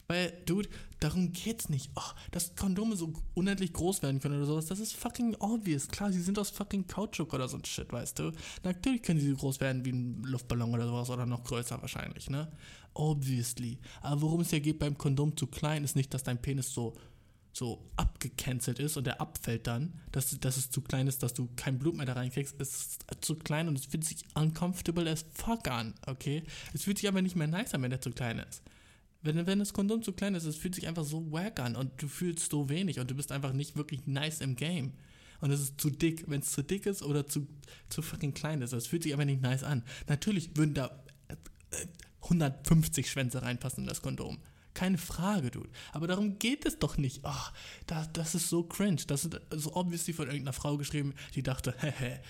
[0.09, 1.89] Weil, Dude, darum geht's nicht.
[1.95, 5.87] Oh, dass Kondome so unendlich groß werden können oder sowas, das ist fucking obvious.
[5.87, 8.33] Klar, sie sind aus fucking Kautschuk oder so ein Shit, weißt du?
[8.65, 12.29] Natürlich können sie so groß werden wie ein Luftballon oder sowas oder noch größer wahrscheinlich,
[12.31, 12.51] ne?
[12.95, 13.79] Obviously.
[14.01, 16.95] Aber worum es ja geht beim Kondom zu klein, ist nicht, dass dein Penis so
[17.53, 21.49] so abgecancelt ist und der abfällt dann, dass, dass es zu klein ist, dass du
[21.57, 25.69] kein Blut mehr da reinkriegst, ist zu klein und es fühlt sich uncomfortable as fuck
[25.69, 26.43] an, okay?
[26.73, 28.63] Es fühlt sich aber nicht mehr nice an, wenn der zu klein ist.
[29.23, 32.03] Wenn, wenn das Kondom zu klein ist, es fühlt sich einfach so wack an und
[32.03, 34.93] du fühlst so wenig und du bist einfach nicht wirklich nice im Game.
[35.41, 36.25] Und es ist zu dick.
[36.29, 37.47] Wenn es zu dick ist oder zu,
[37.89, 39.83] zu fucking klein ist, es fühlt sich einfach nicht nice an.
[40.09, 41.35] Natürlich würden da äh,
[41.71, 41.87] äh,
[42.23, 44.39] 150 Schwänze reinpassen in das Kondom.
[44.75, 45.69] Keine Frage, Dude.
[45.93, 47.21] Aber darum geht es doch nicht.
[47.25, 47.53] Ach,
[47.87, 49.03] das, das ist so cringe.
[49.07, 52.23] Das ist so obviously von irgendeiner Frau geschrieben, die dachte, hehe,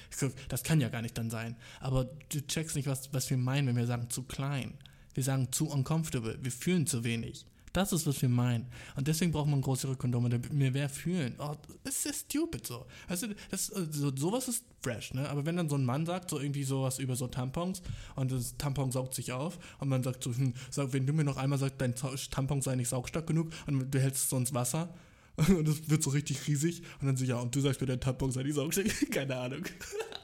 [0.49, 1.57] das kann ja gar nicht dann sein.
[1.81, 4.75] Aber du checkst nicht, was, was wir meinen, wenn wir sagen zu klein.
[5.15, 6.39] Wir sagen zu uncomfortable.
[6.43, 7.47] Wir fühlen zu wenig.
[7.73, 8.67] Das ist, was wir meinen.
[8.97, 11.35] Und deswegen braucht man größere Kondome, damit wir mehr fühlen.
[11.39, 11.55] Oh,
[11.85, 12.85] das ist stupid so.
[13.09, 15.29] Also, das, so, sowas ist fresh, ne?
[15.31, 17.83] Aber wenn dann so ein Mann sagt, so irgendwie sowas über so Tampons
[18.15, 21.25] und das Tampon saugt sich auf und man sagt so, hm, sag, wenn du mir
[21.25, 24.53] noch einmal sagst, dein Tampon sei nicht saugstark genug und du hältst es so ins
[24.53, 24.93] Wasser
[25.49, 26.83] Und das wird so richtig riesig.
[27.01, 29.07] Und dann so, ja, und du sagst mir, dein Tampon sei die Saugstrecke.
[29.11, 29.65] Keine Ahnung.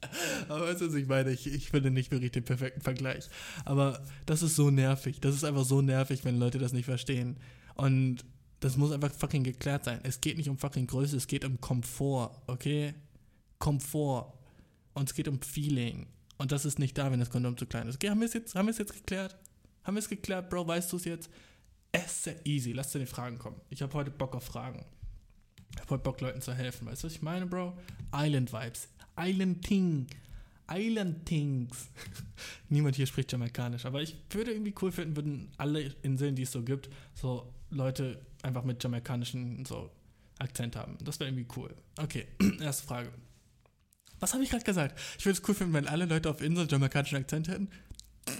[0.48, 1.30] Aber weißt du, was ich meine?
[1.32, 3.28] Ich, ich finde nicht wirklich den perfekten Vergleich.
[3.64, 5.20] Aber das ist so nervig.
[5.20, 7.36] Das ist einfach so nervig, wenn Leute das nicht verstehen.
[7.74, 8.24] Und
[8.60, 10.00] das muss einfach fucking geklärt sein.
[10.02, 12.94] Es geht nicht um fucking Größe, es geht um Komfort, okay?
[13.58, 14.32] Komfort.
[14.94, 16.06] Und es geht um Feeling.
[16.38, 17.96] Und das ist nicht da, wenn das Kondom zu klein ist.
[17.96, 19.36] Okay, haben wir es jetzt, haben wir es jetzt geklärt?
[19.84, 20.66] Haben wir es geklärt, Bro?
[20.66, 21.30] Weißt du es jetzt?
[21.92, 22.72] Es ist sehr easy.
[22.72, 23.60] Lass dir die Fragen kommen.
[23.70, 24.84] Ich habe heute Bock auf Fragen.
[25.72, 26.86] Ich habe heute Bock, Leuten zu helfen.
[26.86, 27.76] Weißt du, was ich meine, Bro?
[28.14, 28.88] Island Vibes.
[29.18, 30.06] Island Ting.
[30.70, 31.88] Island Things.
[32.68, 36.52] Niemand hier spricht Jamaikanisch, aber ich würde irgendwie cool finden, würden alle Inseln, die es
[36.52, 39.90] so gibt, so Leute einfach mit jamaikanischen so
[40.38, 40.96] Akzent haben.
[41.02, 41.74] Das wäre irgendwie cool.
[41.96, 42.26] Okay,
[42.60, 43.10] erste Frage.
[44.20, 44.98] Was habe ich gerade gesagt?
[45.18, 47.68] Ich würde es cool finden, wenn alle Leute auf Inseln jamaikanischen Akzent hätten.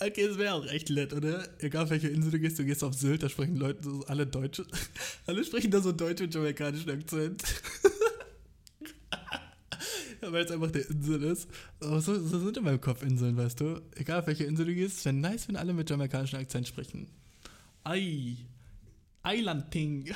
[0.00, 1.48] Okay, das wäre auch echt nett, oder?
[1.62, 4.26] Egal auf welche Insel du gehst, du gehst auf Sylt, da sprechen Leute so, alle
[4.26, 4.66] Deutsche.
[5.26, 7.44] Alle sprechen da so Deutsch mit jamaikanischen Akzent.
[10.22, 11.48] Weil es einfach der Insel ist.
[11.80, 13.82] So, so sind in meinem Kopf Inseln, weißt du?
[13.96, 17.08] Egal auf welche Insel du gehst, es wäre nice, wenn alle mit jamaikanischen Akzent sprechen.
[17.84, 18.36] Ei.
[19.24, 20.10] Island-Ting.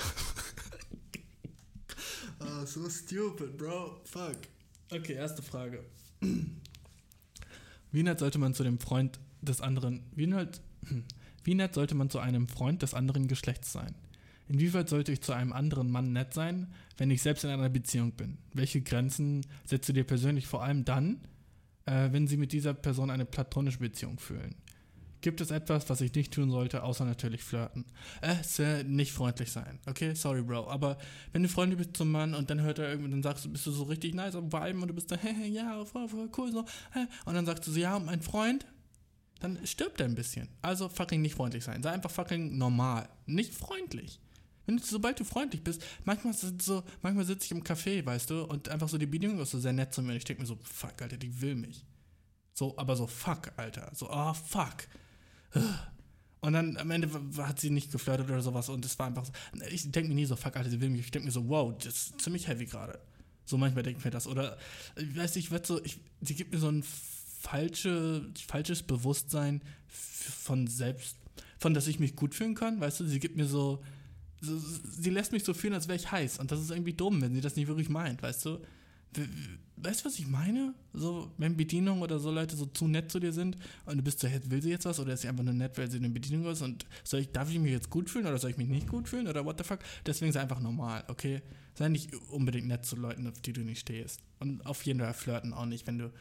[2.40, 4.00] oh, so stupid, bro.
[4.04, 4.38] Fuck.
[4.90, 5.84] Okay, erste Frage.
[7.92, 10.02] Wie nett sollte man zu dem Freund des anderen.
[10.14, 10.60] Wie nett,
[11.44, 13.94] wie nett sollte man zu einem Freund des anderen Geschlechts sein?
[14.48, 18.12] Inwieweit sollte ich zu einem anderen Mann nett sein, wenn ich selbst in einer Beziehung
[18.12, 18.38] bin?
[18.52, 21.20] Welche Grenzen setzt du dir persönlich vor allem dann,
[21.86, 24.56] äh, wenn sie mit dieser Person eine platonische Beziehung fühlen?
[25.22, 27.84] Gibt es etwas, was ich nicht tun sollte, außer natürlich flirten?
[28.20, 29.80] Äh, sehr nicht freundlich sein.
[29.86, 30.68] Okay, sorry, Bro.
[30.68, 30.98] Aber
[31.32, 33.66] wenn du Freunde bist zum Mann und dann hört er irgendwie, dann sagst du, bist
[33.66, 36.52] du so richtig nice am Viben und du bist da, hey, ja, voll, voll cool,
[36.52, 37.06] so, hä?
[37.24, 38.66] und dann sagst du so, ja, mein Freund,
[39.40, 40.48] dann stirbt er ein bisschen.
[40.62, 41.82] Also fucking nicht freundlich sein.
[41.82, 43.08] Sei einfach fucking normal.
[43.26, 44.20] Nicht freundlich.
[44.66, 48.30] Wenn du, sobald du freundlich bist, manchmal sind so, manchmal sitze ich im Café, weißt
[48.30, 50.42] du, und einfach so die Bedienung ist so sehr nett zu mir und ich denke
[50.42, 51.84] mir so, fuck, Alter, die will mich.
[52.52, 53.90] So, aber so fuck, Alter.
[53.94, 54.88] So, oh, fuck.
[56.40, 57.08] Und dann am Ende
[57.38, 59.32] hat sie nicht geflirtet oder sowas und es war einfach so,
[59.70, 61.00] ich denke mir nie so, fuck, Alter, sie will mich.
[61.00, 62.98] Ich denke mir so, wow, das ist ziemlich heavy gerade.
[63.44, 64.26] So manchmal denke ich mir das.
[64.26, 64.58] Oder,
[64.96, 66.82] ich weiß nicht, ich werde so, ich, sie gibt mir so ein
[67.40, 71.16] falsche, falsches Bewusstsein von selbst,
[71.58, 73.82] von dass ich mich gut fühlen kann, weißt du, sie gibt mir so,
[74.46, 77.20] so sie lässt mich so fühlen, als wäre ich heiß und das ist irgendwie dumm,
[77.20, 78.58] wenn sie das nicht wirklich meint, weißt du.
[79.76, 80.74] Weißt du, was ich meine?
[80.92, 84.20] So, wenn Bedienung oder so Leute so zu nett zu dir sind und du bist
[84.20, 86.50] so, will sie jetzt was oder ist sie einfach nur nett, weil sie eine Bedienung
[86.50, 88.88] ist und soll ich, darf ich mich jetzt gut fühlen oder soll ich mich nicht
[88.88, 89.78] gut fühlen oder what the fuck?
[90.04, 91.40] Deswegen sei einfach normal, okay?
[91.74, 94.20] Sei nicht unbedingt nett zu Leuten, auf die du nicht stehst.
[94.38, 96.12] Und auf jeden Fall flirten auch nicht, wenn du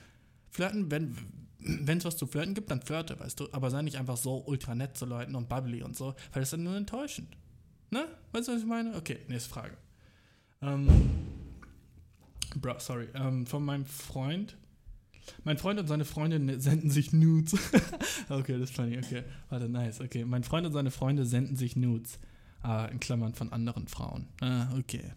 [0.52, 4.18] flirten, wenn es was zu flirten gibt, dann flirte, weißt du, aber sei nicht einfach
[4.18, 7.36] so ultra nett zu Leuten und bubbly und so, weil das ist dann nur enttäuschend.
[7.90, 8.08] Ne?
[8.32, 8.96] Weißt du, was ich meine?
[8.96, 9.78] Okay, nächste Frage.
[10.62, 10.88] Ähm,
[12.56, 13.08] bro, sorry.
[13.14, 14.58] Ähm, von meinem Freund.
[15.44, 17.54] Mein Freund und seine Freundin senden sich Nudes.
[18.30, 18.98] okay, das ist funny.
[18.98, 20.02] Okay, warte, nice.
[20.02, 22.20] Okay, mein Freund und seine Freunde senden sich Nudes.
[22.62, 24.28] Ah, in Klammern von anderen Frauen.
[24.42, 25.14] Ah, okay.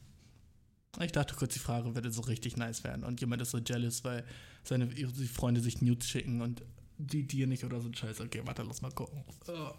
[1.00, 4.04] Ich dachte kurz, die Frage würde so richtig nice werden und jemand ist so jealous,
[4.04, 4.24] weil
[4.64, 6.62] seine ihre Freunde sich Nudes schicken und
[6.98, 8.20] die dir nicht oder so ein Scheiß.
[8.20, 9.24] Okay, warte, lass mal gucken.
[9.48, 9.70] Oh.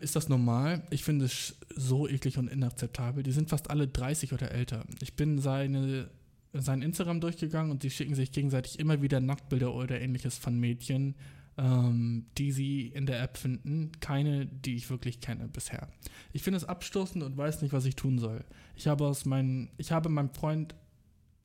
[0.00, 0.82] Ist das normal?
[0.90, 3.22] Ich finde es so eklig und inakzeptabel.
[3.22, 4.84] Die sind fast alle 30 oder älter.
[5.02, 6.10] Ich bin seine,
[6.52, 11.14] sein Instagram durchgegangen und sie schicken sich gegenseitig immer wieder Nacktbilder oder ähnliches von Mädchen,
[11.58, 13.92] ähm, die sie in der App finden.
[14.00, 15.88] Keine, die ich wirklich kenne bisher.
[16.32, 18.44] Ich finde es abstoßend und weiß nicht, was ich tun soll.
[18.76, 20.74] Ich habe aus meinen, ich habe meinem Freund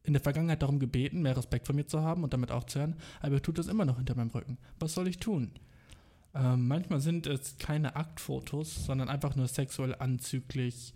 [0.04, 3.36] in der Vergangenheit darum gebeten, mehr Respekt vor mir zu haben und damit aufzuhören, aber
[3.36, 4.58] er tut das immer noch hinter meinem Rücken.
[4.80, 5.52] Was soll ich tun?
[6.36, 10.94] Ähm, manchmal sind es keine Aktfotos, sondern einfach nur sexuell anzüglich,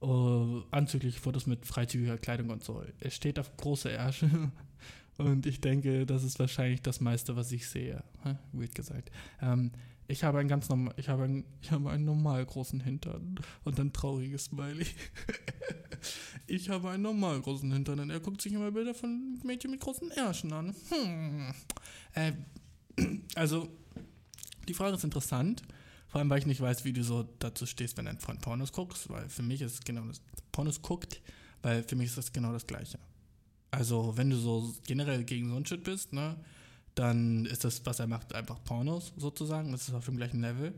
[0.00, 2.82] uh, anzügliche Fotos mit freizügiger Kleidung und so.
[2.98, 4.50] Es steht auf große Ärsche
[5.18, 8.02] und ich denke, das ist wahrscheinlich das meiste, was ich sehe.
[8.52, 9.10] Weird gesagt.
[9.42, 9.72] Ähm,
[10.10, 13.78] ich habe einen ganz normal, ich habe einen, ich habe einen normal großen Hintern und
[13.78, 14.86] ein trauriges Smiley.
[16.46, 19.80] ich habe einen normal großen Hintern und er guckt sich immer Bilder von Mädchen mit
[19.80, 20.74] großen Ärschen an.
[20.88, 21.52] Hm.
[22.14, 22.32] Äh,
[23.34, 23.68] also
[24.68, 25.62] die Frage ist interessant,
[26.08, 28.72] vor allem weil ich nicht weiß, wie du so dazu stehst, wenn dein Freund Pornos
[28.72, 30.20] guckst, weil für mich ist es genau das,
[30.52, 31.20] Pornos guckt,
[31.62, 32.98] weil für mich ist das genau das Gleiche.
[33.70, 36.36] Also, wenn du so generell gegen so ein Shit bist, ne,
[36.94, 39.72] dann ist das, was er macht, einfach Pornos sozusagen.
[39.72, 40.74] Das ist auf dem gleichen Level.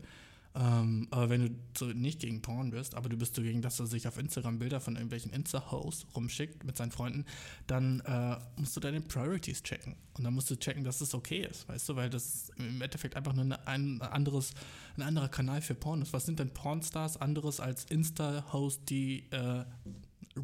[0.53, 3.79] Ähm, aber wenn du so nicht gegen Porn bist, aber du bist so gegen, dass
[3.79, 7.25] er sich auf Instagram Bilder von irgendwelchen Insta-Hosts rumschickt mit seinen Freunden,
[7.67, 9.95] dann äh, musst du deine Priorities checken.
[10.17, 13.15] Und dann musst du checken, dass es okay ist, weißt du, weil das im Endeffekt
[13.15, 14.53] einfach nur ein, anderes,
[14.97, 16.11] ein anderer Kanal für Porn ist.
[16.11, 19.63] Was sind denn Pornstars anderes als Insta-Hosts, die äh,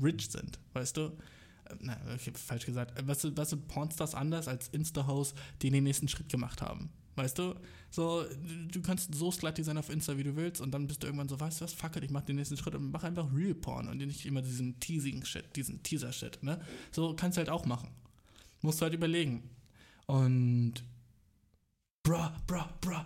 [0.01, 1.01] rich sind, weißt du?
[1.01, 2.93] Äh, Na, okay, falsch gesagt.
[3.05, 6.89] Was, was sind Pornstars anders als Insta-Hosts, die den nächsten Schritt gemacht haben?
[7.17, 7.55] Weißt du?
[7.89, 8.25] So,
[8.71, 11.27] du kannst so slutty sein auf Insta, wie du willst, und dann bist du irgendwann
[11.27, 13.55] so, weißt du was, fuck it, ich mach den nächsten Schritt und mach einfach Real
[13.55, 16.61] Porn und nicht immer diesen Teasing-Shit, diesen Teaser-Shit, ne?
[16.91, 17.89] So kannst du halt auch machen.
[18.61, 19.49] Musst du halt überlegen.
[20.05, 20.75] Und.
[22.03, 23.05] Bra, bra, bra.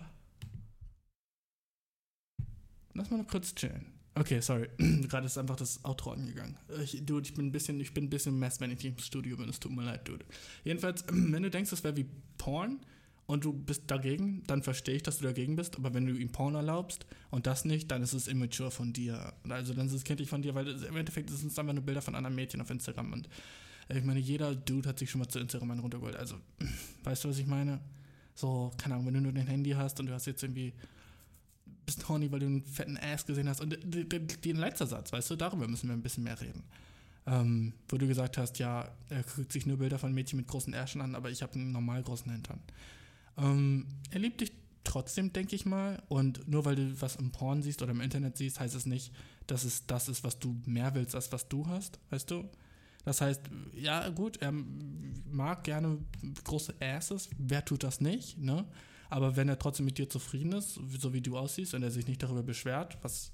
[2.92, 3.86] Lass mal noch kurz chillen.
[4.14, 4.68] Okay, sorry.
[5.08, 6.58] Gerade ist einfach das Outro angegangen.
[6.82, 9.38] Ich, dude, ich bin ein bisschen, ich bin ein bisschen mess, wenn ich im Studio
[9.38, 9.48] bin.
[9.48, 10.26] Es tut mir leid, dude.
[10.64, 12.06] Jedenfalls, wenn du denkst, das wäre wie
[12.36, 12.84] Porn
[13.32, 15.76] und du bist dagegen, dann verstehe ich, dass du dagegen bist.
[15.76, 19.32] Aber wenn du ihm Porn erlaubst und das nicht, dann ist es immature von dir.
[19.48, 22.02] Also dann ist es kindlich von dir, weil im Endeffekt sind es einfach nur Bilder
[22.02, 23.12] von anderen Mädchen auf Instagram.
[23.12, 23.28] Und
[23.88, 26.16] äh, ich meine, jeder Dude hat sich schon mal zu Instagram runtergeholt.
[26.16, 26.36] Also,
[27.04, 27.80] weißt du, was ich meine?
[28.34, 30.72] So, keine Ahnung, wenn du nur dein Handy hast und du hast jetzt irgendwie
[31.84, 33.60] bist horny, weil du einen fetten Ass gesehen hast.
[33.60, 36.62] Und d- den letzter Satz, weißt du, darüber müssen wir ein bisschen mehr reden.
[37.26, 40.72] Ähm, wo du gesagt hast, ja, er guckt sich nur Bilder von Mädchen mit großen
[40.74, 42.60] Ärschen an, aber ich habe einen normal großen Hintern.
[43.38, 44.52] Ähm, er liebt dich
[44.84, 46.02] trotzdem, denke ich mal.
[46.08, 49.12] Und nur weil du was im Porn siehst oder im Internet siehst, heißt es nicht,
[49.46, 52.48] dass es das ist, was du mehr willst, als was du hast, weißt du?
[53.04, 53.42] Das heißt,
[53.74, 55.98] ja, gut, er mag gerne
[56.44, 57.28] große Asses.
[57.36, 58.64] Wer tut das nicht, ne?
[59.10, 62.06] Aber wenn er trotzdem mit dir zufrieden ist, so wie du aussiehst, und er sich
[62.06, 63.32] nicht darüber beschwert, was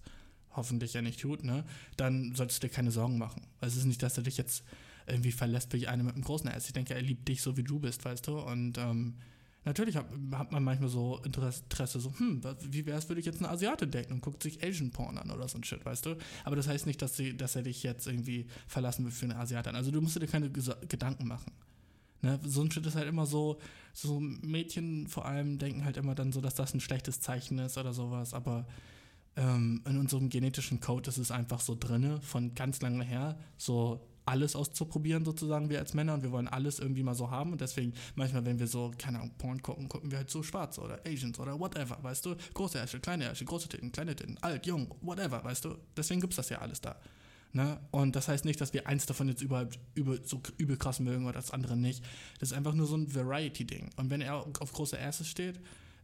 [0.50, 1.64] hoffentlich er nicht tut, ne,
[1.96, 3.46] dann solltest du dir keine Sorgen machen.
[3.60, 4.64] Also es ist nicht, dass er dich jetzt
[5.06, 6.66] irgendwie verlässt wie eine mit einem großen Ass.
[6.66, 8.40] Ich denke, er liebt dich so, wie du bist, weißt du?
[8.40, 9.14] Und ähm,
[9.64, 13.38] natürlich hat, hat man manchmal so Interesse, so, hm, wie wäre es, würde ich jetzt
[13.38, 16.16] eine Asiate daten und guckt sich Asian Porn an oder so ein Shit, weißt du?
[16.44, 19.36] Aber das heißt nicht, dass, sie, dass er dich jetzt irgendwie verlassen will für eine
[19.36, 19.74] Asiatin.
[19.74, 21.52] Also du musst dir keine Gedanken machen.
[22.20, 23.60] Ne, so ein Shit ist halt immer so,
[23.92, 27.78] so Mädchen vor allem denken halt immer dann so, dass das ein schlechtes Zeichen ist
[27.78, 28.66] oder sowas, aber
[29.36, 34.04] ähm, in unserem genetischen Code ist es einfach so drinne, von ganz lange her, so
[34.28, 37.60] alles auszuprobieren sozusagen, wir als Männer und wir wollen alles irgendwie mal so haben und
[37.60, 41.00] deswegen manchmal, wenn wir so, keine Ahnung, Porn gucken, gucken wir halt so Schwarze oder
[41.06, 44.94] Asians oder whatever, weißt du, große Ärsche, kleine Ärsche, große Titten, kleine Titten, alt, jung,
[45.00, 46.96] whatever, weißt du, deswegen gibt's das ja alles da.
[47.52, 47.80] Ne?
[47.90, 51.24] Und das heißt nicht, dass wir eins davon jetzt überhaupt übel, so übel krass mögen
[51.24, 52.04] oder das andere nicht.
[52.38, 53.88] Das ist einfach nur so ein Variety-Ding.
[53.96, 55.58] Und wenn er auf große Asses steht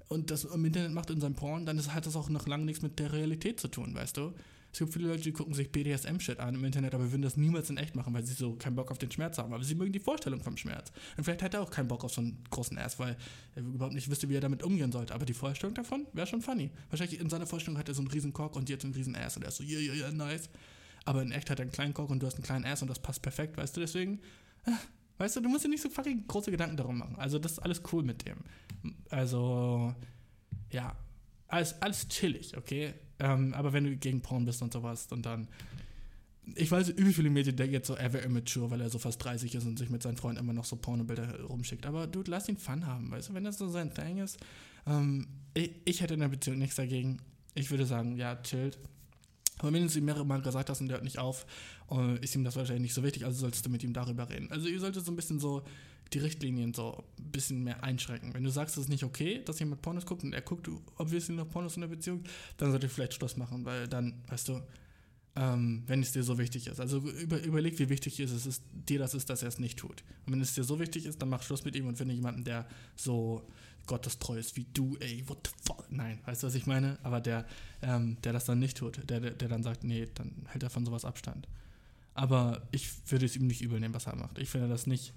[0.08, 2.82] und das im Internet macht in seinem Porn, dann hat das auch noch lange nichts
[2.82, 4.32] mit der Realität zu tun, weißt du?
[4.74, 7.70] Es gibt viele Leute, die gucken sich BDSM-Shit an im Internet, aber würden das niemals
[7.70, 9.52] in echt machen, weil sie so keinen Bock auf den Schmerz haben.
[9.52, 10.90] Aber sie mögen die Vorstellung vom Schmerz.
[11.16, 13.16] Und vielleicht hat er auch keinen Bock auf so einen großen Ass, weil
[13.54, 15.14] er überhaupt nicht wüsste, wie er damit umgehen sollte.
[15.14, 16.72] Aber die Vorstellung davon wäre schon funny.
[16.90, 19.36] Wahrscheinlich in seiner Vorstellung hat er so einen riesen Cock und so einen riesen Ass
[19.36, 20.50] und er ist so, yeah, yeah, yeah, nice.
[21.04, 22.88] Aber in echt hat er einen kleinen Cock und du hast einen kleinen Ass und
[22.88, 23.80] das passt perfekt, weißt du?
[23.80, 24.18] Deswegen,
[24.66, 24.72] äh,
[25.18, 27.14] weißt du, du musst dir nicht so fucking große Gedanken darum machen.
[27.16, 28.38] Also, das ist alles cool mit dem.
[29.08, 29.94] Also,
[30.72, 30.96] ja,
[31.55, 32.94] alles, alles chillig, okay?
[33.18, 35.48] Ähm, aber wenn du gegen Porn bist und sowas und dann.
[36.57, 39.22] Ich weiß, übel viele Mädchen denken jetzt so, er wäre immature, weil er so fast
[39.24, 41.86] 30 ist und sich mit seinen Freunden immer noch so Pornobilder rumschickt.
[41.86, 44.38] Aber dude, lass ihn Fun haben, weißt du, wenn das so sein Thing ist.
[44.86, 47.22] Ähm, ich, ich hätte in der Beziehung nichts dagegen.
[47.55, 48.78] Ich würde sagen, ja, chillt.
[49.59, 51.46] Aber wenn du ihm mehrere Mal gesagt hast und der hört nicht auf,
[51.90, 54.50] äh, ist ihm das wahrscheinlich nicht so wichtig, also solltest du mit ihm darüber reden.
[54.50, 55.62] Also ihr solltet so ein bisschen so
[56.12, 58.34] die Richtlinien so ein bisschen mehr einschränken.
[58.34, 61.34] Wenn du sagst, es ist nicht okay, dass jemand Pornos guckt und er guckt obviously
[61.34, 62.22] noch Pornos in der Beziehung,
[62.57, 64.61] dann solltet ihr vielleicht Schluss machen, weil dann, weißt du,
[65.36, 66.80] ähm, wenn es dir so wichtig ist.
[66.80, 69.78] Also über, überleg, wie wichtig es ist, es dir das ist, dass er es nicht
[69.78, 70.05] tut.
[70.26, 72.44] Und wenn es dir so wichtig ist, dann mach Schluss mit ihm und finde jemanden,
[72.44, 73.42] der so
[73.86, 75.90] gottestreu ist wie du, ey, what the fuck?
[75.90, 76.98] Nein, weißt du, was ich meine?
[77.02, 77.46] Aber der,
[77.82, 80.70] ähm, der das dann nicht tut, der, der, der dann sagt, nee, dann hält er
[80.70, 81.48] von sowas Abstand.
[82.14, 84.38] Aber ich würde es ihm nicht übel nehmen, was er macht.
[84.38, 85.12] Ich finde das nicht,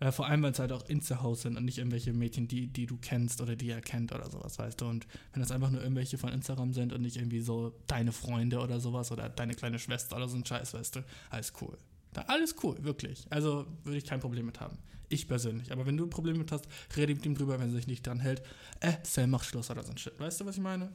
[0.00, 2.86] äh, vor allem, weil es halt auch Insta-Hosts sind und nicht irgendwelche Mädchen, die, die
[2.86, 4.86] du kennst oder die er kennt oder sowas, weißt du.
[4.86, 8.60] Und wenn das einfach nur irgendwelche von Instagram sind und nicht irgendwie so deine Freunde
[8.60, 11.76] oder sowas oder deine kleine Schwester oder so ein Scheiß, weißt du, alles cool.
[12.14, 13.26] Da, alles cool, wirklich.
[13.30, 14.78] Also würde ich kein Problem mit haben.
[15.10, 15.70] Ich persönlich.
[15.70, 18.06] Aber wenn du ein Problem mit hast, rede mit ihm drüber, wenn er sich nicht
[18.06, 18.42] dran hält.
[18.80, 20.18] Äh, Sam, mach Schluss oder so ein Shit.
[20.18, 20.90] Weißt du, was ich meine?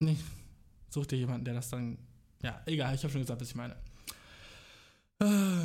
[0.00, 0.16] Nee.
[0.90, 1.96] Such dir jemanden, der das dann.
[2.42, 3.76] Ja, egal, ich habe schon gesagt, was ich meine.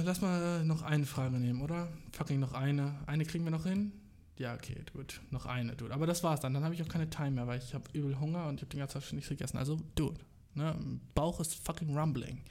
[0.03, 1.87] Lass mal noch eine Frage nehmen, oder?
[2.11, 2.99] Fucking noch eine.
[3.05, 3.91] Eine kriegen wir noch hin?
[4.37, 5.13] Ja, okay, dude.
[5.29, 5.93] Noch eine, dude.
[5.93, 6.53] Aber das war's dann.
[6.53, 8.71] Dann habe ich auch keine Time mehr, weil ich habe übel Hunger und ich habe
[8.71, 9.57] den ganzen Tag schon nichts gegessen.
[9.57, 10.19] Also, dude.
[10.55, 10.75] Ne?
[11.15, 12.41] Bauch ist fucking rumbling.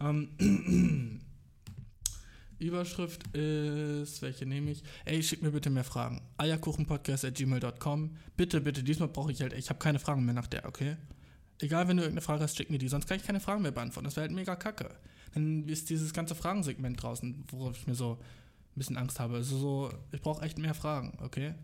[0.00, 1.20] Ähm,
[2.58, 4.82] Überschrift ist, welche nehme ich?
[5.04, 6.20] Ey, schick mir bitte mehr Fragen.
[6.38, 8.16] Eierkuchenpodcast.gmail.com.
[8.36, 10.96] Bitte, bitte, diesmal brauche ich halt, ich habe keine Fragen mehr nach der, okay?
[11.60, 13.70] Egal, wenn du irgendeine Frage hast, schick mir die, sonst kann ich keine Fragen mehr
[13.70, 14.04] beantworten.
[14.04, 14.90] Das wäre halt mega kacke.
[15.34, 19.36] Dann ist dieses ganze Fragensegment draußen, worauf ich mir so ein bisschen Angst habe.
[19.36, 21.54] Also so, ich brauche echt mehr Fragen, okay?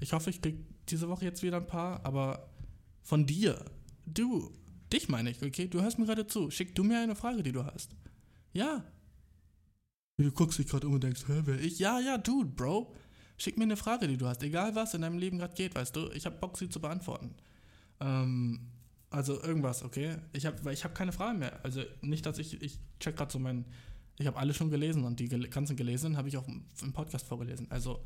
[0.00, 0.56] Ich hoffe, ich krieg
[0.88, 2.48] diese Woche jetzt wieder ein paar, aber
[3.02, 3.64] von dir,
[4.06, 4.52] du,
[4.92, 5.66] dich meine ich, okay?
[5.66, 6.50] Du hörst mir gerade zu.
[6.50, 7.90] Schick du mir eine Frage, die du hast.
[8.52, 8.84] Ja.
[10.16, 11.78] Du guckst dich gerade um und denkst, hä, wer ich?
[11.78, 12.94] Ja, ja, dude, Bro.
[13.36, 14.42] Schick mir eine Frage, die du hast.
[14.42, 16.10] Egal was in deinem Leben gerade geht, weißt du.
[16.10, 17.34] Ich habe Bock, sie zu beantworten.
[18.00, 18.60] Ähm,
[19.10, 20.16] also irgendwas, okay?
[20.32, 21.58] Ich habe ich hab keine Fragen mehr.
[21.62, 23.64] Also nicht, dass ich, ich check gerade so mein,
[24.18, 27.66] ich habe alle schon gelesen und die ganzen gelesen habe ich auch im Podcast vorgelesen.
[27.70, 28.04] Also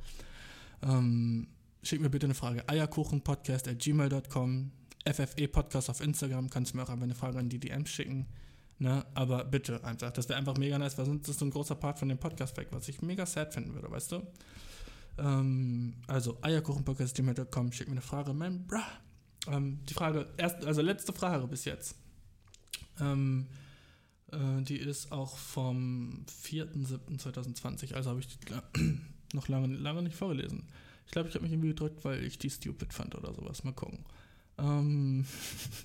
[0.82, 1.48] ähm,
[1.82, 2.68] schick mir bitte eine Frage.
[2.68, 4.70] Eierkuchenpodcast at gmail.com
[5.05, 8.26] FFE Podcast auf Instagram, kannst du mir auch einfach eine Frage an die DMs schicken.
[8.78, 9.05] Ne?
[9.14, 11.98] Aber bitte einfach, das wäre einfach mega nice, weil sonst ist so ein großer Part
[11.98, 14.22] von dem Podcast weg, was ich mega sad finden würde, weißt du?
[15.18, 18.80] Ähm, also eierkuchenpodcast.gmail.com, schick mir eine Frage, man, bruh.
[19.49, 21.97] Ähm, die Frage, erst, also letzte Frage bis jetzt.
[23.01, 23.47] Ähm,
[24.30, 28.38] äh, die ist auch vom 4.7.2020, also habe ich die
[29.34, 30.68] noch lange, lange nicht vorgelesen.
[31.07, 33.64] Ich glaube, ich habe mich irgendwie gedrückt, weil ich die stupid fand oder sowas.
[33.64, 34.05] Mal gucken.
[34.59, 35.26] Ähm,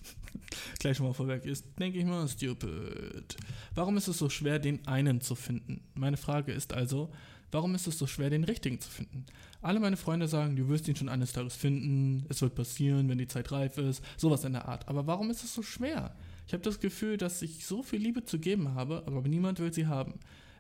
[0.80, 3.38] gleich schon mal vorweg ist, denke ich mal, stupid.
[3.74, 5.82] Warum ist es so schwer, den einen zu finden?
[5.96, 7.12] Meine Frage ist also,
[7.52, 9.26] warum ist es so schwer, den richtigen zu finden?
[9.62, 13.18] Alle meine Freunde sagen, du wirst ihn schon eines Tages finden, es wird passieren, wenn
[13.18, 14.88] die Zeit reif ist, sowas in der Art.
[14.88, 16.16] Aber warum ist es so schwer?
[16.46, 19.74] Ich habe das Gefühl, dass ich so viel Liebe zu geben habe, aber niemand will
[19.74, 20.14] sie haben.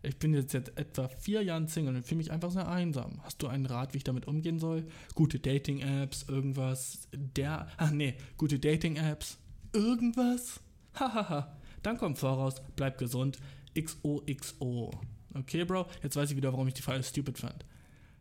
[0.03, 3.19] Ich bin jetzt seit etwa vier Jahren Single und fühle mich einfach sehr einsam.
[3.23, 4.87] Hast du einen Rat, wie ich damit umgehen soll?
[5.15, 7.07] Gute Dating-Apps, irgendwas?
[7.13, 7.67] Der.
[7.77, 9.37] Ach nee, gute Dating-Apps,
[9.73, 10.59] irgendwas?
[10.93, 11.57] Hahaha.
[11.83, 13.37] Dann kommt voraus, bleib gesund.
[13.75, 14.91] XOXO.
[15.39, 15.87] Okay, Bro?
[16.03, 17.65] Jetzt weiß ich wieder, warum ich die Frage stupid fand.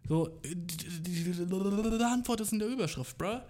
[0.09, 3.41] So, die Antwort ist in der Überschrift, Bro.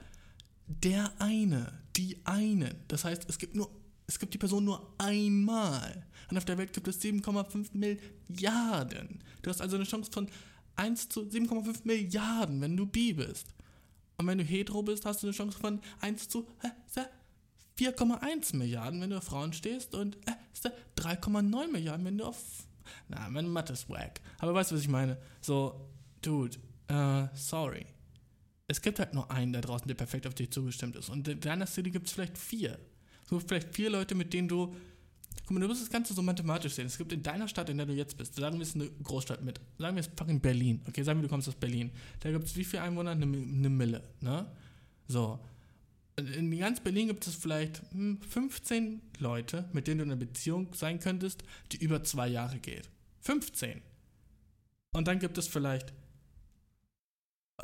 [0.67, 2.75] Der eine, die eine.
[2.89, 3.71] Das heißt, es gibt nur,
[4.07, 6.07] es gibt die Person nur einmal.
[6.31, 9.23] Und auf der Welt gibt es 7,5 Milliarden.
[9.43, 10.29] Du hast also eine Chance von
[10.77, 13.47] 1 zu 7,5 Milliarden, wenn du bi bist.
[14.17, 17.05] Und wenn du hetero bist, hast du eine Chance von 1 zu äh,
[17.79, 19.95] 4,1 Milliarden, wenn du auf Frauen stehst.
[19.95, 20.33] Und äh,
[20.97, 22.66] 3,9 Milliarden, wenn du auf.
[23.09, 24.21] Na, mein Mathe ist wack.
[24.39, 25.19] Aber weißt du, was ich meine?
[25.41, 25.89] So,
[26.23, 26.57] dude,
[26.89, 27.87] äh, sorry.
[28.69, 31.09] Es gibt halt nur einen da draußen, der perfekt auf dich zugestimmt ist.
[31.09, 32.79] Und in deiner City gibt es vielleicht vier.
[33.29, 34.75] So vielleicht vier Leute, mit denen du.
[35.43, 36.87] Guck mal, du musst das Ganze so mathematisch sehen.
[36.87, 39.45] Es gibt in deiner Stadt, in der du jetzt bist, sagen wir es eine Großstadt
[39.45, 41.93] mit, sagen wir es fucking Berlin, okay, sagen wir du kommst aus Berlin.
[42.19, 43.13] Da gibt es wie viele Einwohner?
[43.13, 44.51] Eine, eine Mille, ne?
[45.07, 45.39] So.
[46.17, 50.73] In ganz Berlin gibt es vielleicht hm, 15 Leute, mit denen du in einer Beziehung
[50.73, 52.89] sein könntest, die über zwei Jahre geht.
[53.21, 53.83] 15.
[54.93, 55.93] Und dann gibt es vielleicht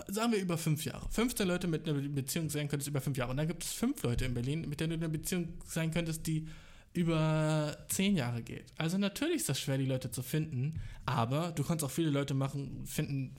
[0.09, 1.07] sagen wir über fünf Jahre.
[1.11, 3.30] 15 Leute mit einer Beziehung sein könntest über fünf Jahre.
[3.30, 5.90] Und dann gibt es fünf Leute in Berlin, mit denen du in einer Beziehung sein
[5.90, 6.48] könntest, die
[6.94, 8.72] über zehn Jahre geht.
[8.76, 12.34] Also natürlich ist das schwer, die Leute zu finden, aber du kannst auch viele Leute
[12.34, 13.34] machen, finden,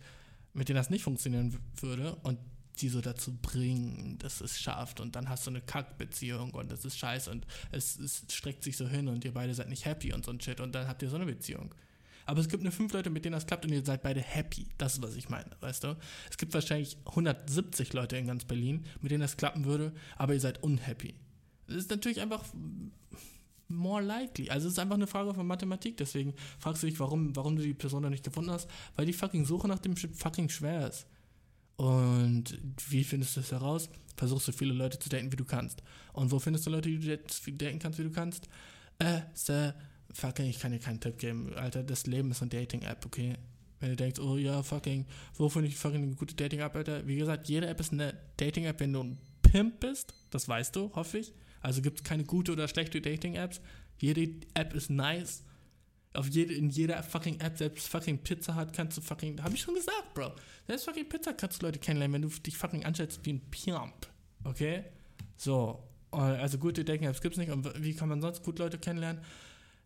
[0.54, 2.40] mit denen das nicht funktionieren würde und
[2.82, 6.86] die so dazu bringen, dass es schafft und dann hast du eine Kackbeziehung und das
[6.86, 10.14] ist scheiße und es, es streckt sich so hin und ihr beide seid nicht happy
[10.14, 11.74] und so ein Shit und dann habt ihr so eine Beziehung.
[12.26, 14.68] Aber es gibt nur fünf Leute, mit denen das klappt und ihr seid beide happy.
[14.78, 15.98] Das ist, was ich meine, weißt du?
[16.30, 20.40] Es gibt wahrscheinlich 170 Leute in ganz Berlin, mit denen das klappen würde, aber ihr
[20.40, 21.16] seid unhappy.
[21.68, 22.44] Das ist natürlich einfach
[23.68, 24.50] more likely.
[24.50, 25.98] Also es ist einfach eine Frage von Mathematik.
[25.98, 29.14] Deswegen fragst du dich, warum, warum du die Person da nicht gefunden hast, weil die
[29.14, 31.08] fucking Suche nach dem Shit fucking schwer ist.
[31.76, 32.58] Und
[32.90, 33.90] wie findest du das heraus?
[34.16, 35.82] Versuchst so viele Leute zu daten, wie du kannst.
[36.14, 37.18] Und wo findest du Leute, die du
[37.54, 38.48] daten kannst, wie du kannst?
[39.00, 39.74] Äh, Sir,
[40.14, 41.54] fucking, ich kann dir keinen Tipp geben.
[41.56, 43.38] Alter, das Leben ist eine Dating-App, okay?
[43.80, 45.06] Wenn du denkst, oh ja, fucking,
[45.36, 47.06] wo finde ich fucking eine gute Dating-App, Alter?
[47.08, 50.14] Wie gesagt, jede App ist eine Dating-App, wenn du ein Pimp bist.
[50.30, 51.34] Das weißt du, hoffe ich.
[51.62, 53.62] Also gibt es keine gute oder schlechte Dating-Apps.
[53.98, 55.44] Jede App ist nice.
[56.14, 59.62] Auf jede, in jeder fucking App, selbst fucking Pizza hat, kannst du fucking, hab ich
[59.62, 60.34] schon gesagt, Bro.
[60.68, 64.08] Selbst fucking Pizza kannst du Leute kennenlernen, wenn du dich fucking anstellst wie ein Pimp.
[64.44, 64.84] Okay?
[65.36, 65.84] So.
[66.12, 67.52] Also gute Dating-Apps gibt es nicht.
[67.52, 69.24] Und wie kann man sonst gut Leute kennenlernen?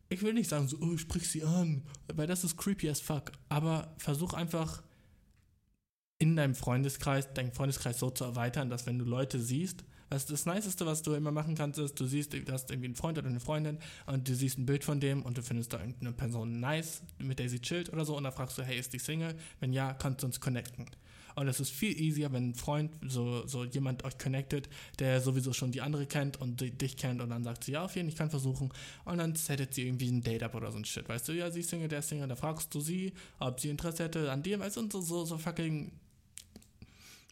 [0.09, 3.31] Ich will nicht sagen, so, oh, sprich sie an, weil das ist creepy as fuck.
[3.47, 4.83] Aber versuch einfach
[6.19, 10.45] in deinem Freundeskreis, deinen Freundeskreis so zu erweitern, dass wenn du Leute siehst, was das
[10.45, 13.27] Niceste, was du immer machen kannst, ist, du siehst, du hast irgendwie einen Freund oder
[13.27, 16.59] eine Freundin und du siehst ein Bild von dem und du findest da irgendeine Person
[16.59, 19.35] nice, mit der sie chillt oder so und dann fragst du, hey, ist die Single?
[19.59, 20.85] Wenn ja, kannst du uns connecten.
[21.35, 25.53] Und es ist viel easier, wenn ein Freund, so, so jemand euch connectet, der sowieso
[25.53, 28.07] schon die andere kennt und di- dich kennt und dann sagt sie, ja, auf jeden
[28.07, 28.71] Fall, ich kann versuchen.
[29.05, 31.07] Und dann settet sie irgendwie ein Date up oder so ein Shit.
[31.07, 33.69] Weißt du, ja, sie ist Single, der ist Single, da fragst du sie, ob sie
[33.69, 35.91] Interesse hätte an dir, weißt du, und so, so, so fucking,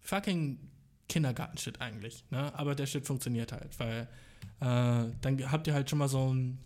[0.03, 0.59] fucking
[1.07, 2.23] Kindergarten-Shit eigentlich.
[2.29, 2.53] Ne?
[2.57, 4.07] Aber der Shit funktioniert halt, weil
[4.59, 6.59] äh, dann habt ihr halt schon mal so ein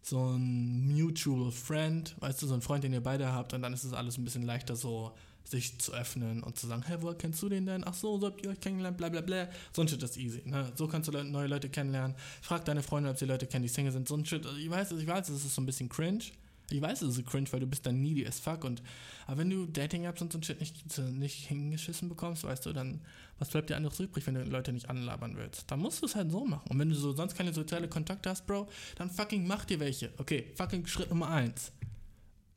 [0.00, 3.74] so ein mutual friend, weißt du, so ein Freund, den ihr beide habt und dann
[3.74, 5.12] ist es alles ein bisschen leichter so
[5.44, 7.82] sich zu öffnen und zu sagen, hey, woher kennst du den denn?
[7.86, 9.48] Ach so, so habt ihr euch kennengelernt, bla bla bla.
[9.72, 10.42] So ein Shit ist easy.
[10.44, 10.70] Ne?
[10.74, 12.16] So kannst du neue Leute kennenlernen.
[12.42, 14.08] Frag deine Freunde, ob sie Leute kennen, die Single sind.
[14.08, 16.24] So ein Shit, ich weiß, ich weiß, es ist so ein bisschen cringe.
[16.70, 18.82] Ich weiß, es ist cringe, weil du bist dann needy as fuck und
[19.26, 23.00] aber wenn du Dating-Apps und so ein Shit nicht, nicht hingeschissen bekommst, weißt du, dann
[23.38, 25.70] was bleibt dir anderes übrig, wenn du Leute nicht anlabern willst?
[25.70, 26.68] Dann musst du es halt so machen.
[26.68, 30.12] Und wenn du so sonst keine soziale Kontakte hast, Bro, dann fucking mach dir welche.
[30.18, 31.72] Okay, fucking Schritt Nummer eins.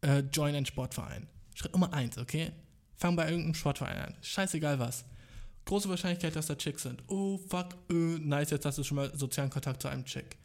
[0.02, 1.28] Äh, join einen Sportverein.
[1.54, 2.52] Schritt Nummer eins, okay?
[2.96, 4.16] Fang bei irgendeinem Sportverein an.
[4.22, 5.06] Scheißegal was.
[5.66, 7.04] Große Wahrscheinlichkeit, dass da Chicks sind.
[7.08, 10.38] Oh, fuck, äh, nice, jetzt hast du schon mal sozialen Kontakt zu einem Chick.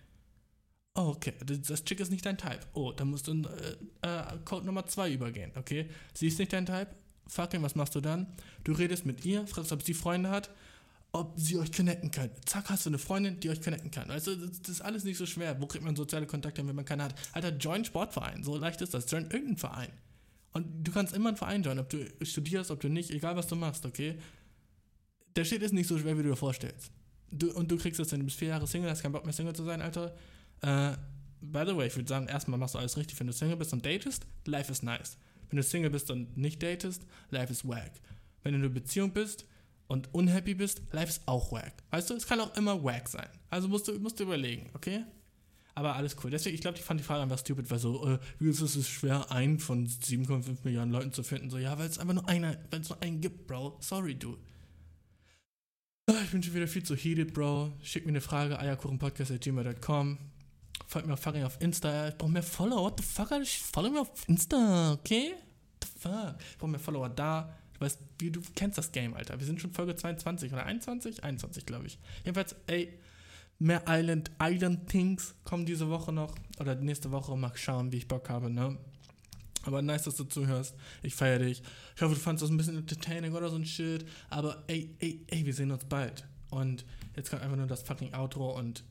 [0.97, 2.61] Oh, okay, das, das Chick ist nicht dein Type.
[2.73, 5.91] Oh, dann musst du in äh, äh, Code Nummer 2 übergehen, okay?
[6.15, 6.89] Sie ist nicht dein Type.
[7.29, 8.27] Fucking, was machst du dann?
[8.65, 10.51] Du redest mit ihr, fragst, ob sie Freunde hat,
[11.13, 12.31] ob sie euch connecten kann.
[12.47, 14.09] Zack, hast du eine Freundin, die euch connecten kann.
[14.09, 15.61] Du, das, das ist alles nicht so schwer.
[15.61, 17.15] Wo kriegt man soziale Kontakte, wenn man keine hat?
[17.33, 18.43] Alter, join Sportverein.
[18.43, 19.11] So leicht ist das.
[19.11, 19.91] Join irgendeinen Verein.
[20.53, 23.47] Und du kannst immer einen Verein joinen, ob du studierst, ob du nicht, egal was
[23.47, 24.19] du machst, okay?
[25.35, 26.91] Der Shit ist nicht so schwer, wie du dir vorstellst.
[27.31, 29.35] Du, und du kriegst es, wenn du bist vier Jahre Single, hast keinen Bock mehr
[29.35, 30.17] Single zu sein, Alter.
[30.63, 30.93] Äh,
[31.41, 33.73] by the way, ich würde sagen, erstmal machst du alles richtig, wenn du Single bist
[33.73, 35.17] und datest, life is nice.
[35.49, 37.93] Wenn du Single bist und nicht datest, life is wack.
[38.43, 39.47] Wenn du in einer Beziehung bist
[39.87, 41.75] und unhappy bist, life ist auch wack.
[41.91, 43.29] Weißt du, es kann auch immer wack sein.
[43.51, 45.05] Also musst du, musst du überlegen, okay?
[45.75, 46.31] Aber alles cool.
[46.31, 48.89] Deswegen, ich glaube, ich fand die Frage einfach stupid, weil so, äh, wie ist es
[48.89, 51.51] schwer, einen von 7,5 Milliarden Leuten zu finden?
[51.51, 53.77] So, ja, weil es einfach nur einer, weil es nur einen gibt, Bro.
[53.81, 54.41] Sorry, dude.
[56.09, 57.75] Ah, Ich bin schon wieder viel zu heated, Bro.
[57.83, 60.19] Schick mir eine Frage, eierkuchenpodcast.gmail.com.
[60.87, 62.09] Folgt mir auf fucking auf Insta.
[62.09, 62.85] Ich brauche mehr Follower.
[62.85, 63.33] What the fuck?
[63.33, 63.47] Alter?
[63.73, 65.33] Follow mir auf Insta, okay?
[65.33, 66.37] What the fuck?
[66.51, 67.53] Ich brauche mehr Follower da.
[67.75, 69.39] Du weißt, wie du kennst das Game, Alter.
[69.39, 71.25] Wir sind schon Folge 22 oder 21?
[71.25, 71.99] 21, glaube ich.
[72.25, 72.99] Jedenfalls, ey,
[73.59, 76.35] mehr Island, Island Things kommen diese Woche noch.
[76.59, 77.37] Oder nächste Woche.
[77.37, 78.79] Mal schauen, wie ich Bock habe, ne?
[79.65, 80.77] Aber nice, dass du zuhörst.
[81.03, 81.63] Ich feiere dich.
[81.97, 84.07] Ich hoffe, du fandest das ein bisschen entertaining oder so ein Shit.
[84.31, 86.25] Aber ey, ey, ey, wir sehen uns bald.
[86.51, 86.85] Und
[87.17, 88.85] jetzt kommt einfach nur das fucking Outro und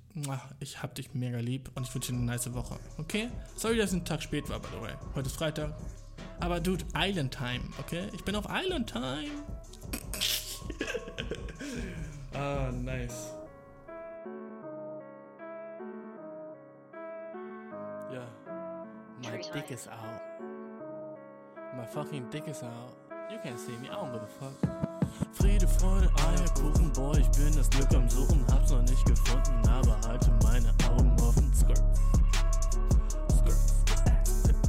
[0.60, 2.78] ich hab dich mega lieb und ich wünsche dir eine nice Woche.
[2.98, 3.30] Okay?
[3.56, 4.94] Sorry, dass es ein Tag spät war, by the way.
[5.14, 5.74] Heute ist Freitag.
[6.40, 8.10] Aber dude, Island Time, okay?
[8.14, 9.30] Ich bin auf Island Time.
[12.34, 13.32] ah, nice.
[18.12, 18.28] Yeah.
[19.24, 20.22] My dick is out.
[21.76, 22.96] My fucking dick is out.
[23.32, 24.85] You can't see me, I don't give a fuck.
[25.34, 29.98] Friede, Freude, Eierkuchen, boy, ich bin das Glück am Suchen, hab's noch nicht gefunden, aber
[30.08, 31.52] halte meine Augen offen.
[31.54, 31.84] Skirt.
[33.32, 33.56] Skirt.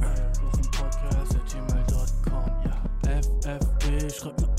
[0.01, 2.75] Eierkuchenpodcast at gmail.com, ja.
[3.21, 4.55] FFB, schreibt mir